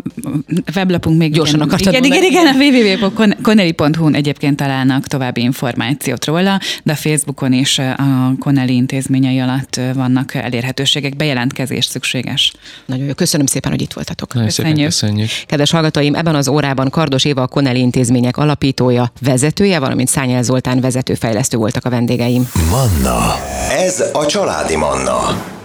weblapunk 0.75 1.19
még 1.19 1.33
gyorsan 1.33 1.61
akartad 1.61 1.93
igen, 1.93 2.05
igen, 2.05 2.23
igen, 2.23 2.47
a 2.47 2.57
www.connelly.hu-n 2.57 4.15
egyébként 4.15 4.57
találnak 4.57 5.07
további 5.07 5.41
információt 5.41 6.25
róla, 6.25 6.61
de 6.83 6.93
a 6.93 6.97
Facebookon 6.97 7.53
is 7.53 7.79
a 7.79 8.33
Connelly 8.39 8.75
intézményei 8.75 9.39
alatt 9.39 9.81
vannak 9.95 10.35
elérhetőségek, 10.35 11.17
bejelentkezés 11.17 11.85
szükséges. 11.85 12.53
Nagyon 12.87 13.07
jó, 13.07 13.13
köszönöm 13.13 13.47
szépen, 13.47 13.71
hogy 13.71 13.83
itt 13.83 13.93
voltatok. 13.93 14.35
Nagyon 14.35 14.49
köszönjük. 14.49 14.85
köszönjük. 14.85 15.29
Kedves 15.47 15.71
hallgatóim, 15.71 16.15
ebben 16.15 16.35
az 16.35 16.49
órában 16.49 16.91
Kardos 16.91 17.25
Éva 17.25 17.43
a 17.43 17.47
Connelly 17.47 17.79
intézmények 17.79 18.37
alapítója, 18.37 19.13
vezetője, 19.21 19.79
valamint 19.79 20.09
Szányel 20.09 20.43
Zoltán 20.43 20.81
vezetőfejlesztő 20.81 21.57
voltak 21.57 21.85
a 21.85 21.91
vendégeim. 21.91 22.49
Manna. 22.71 23.35
Ez 23.71 24.05
a 24.13 24.27
családi 24.27 24.77
Manna. 24.77 25.59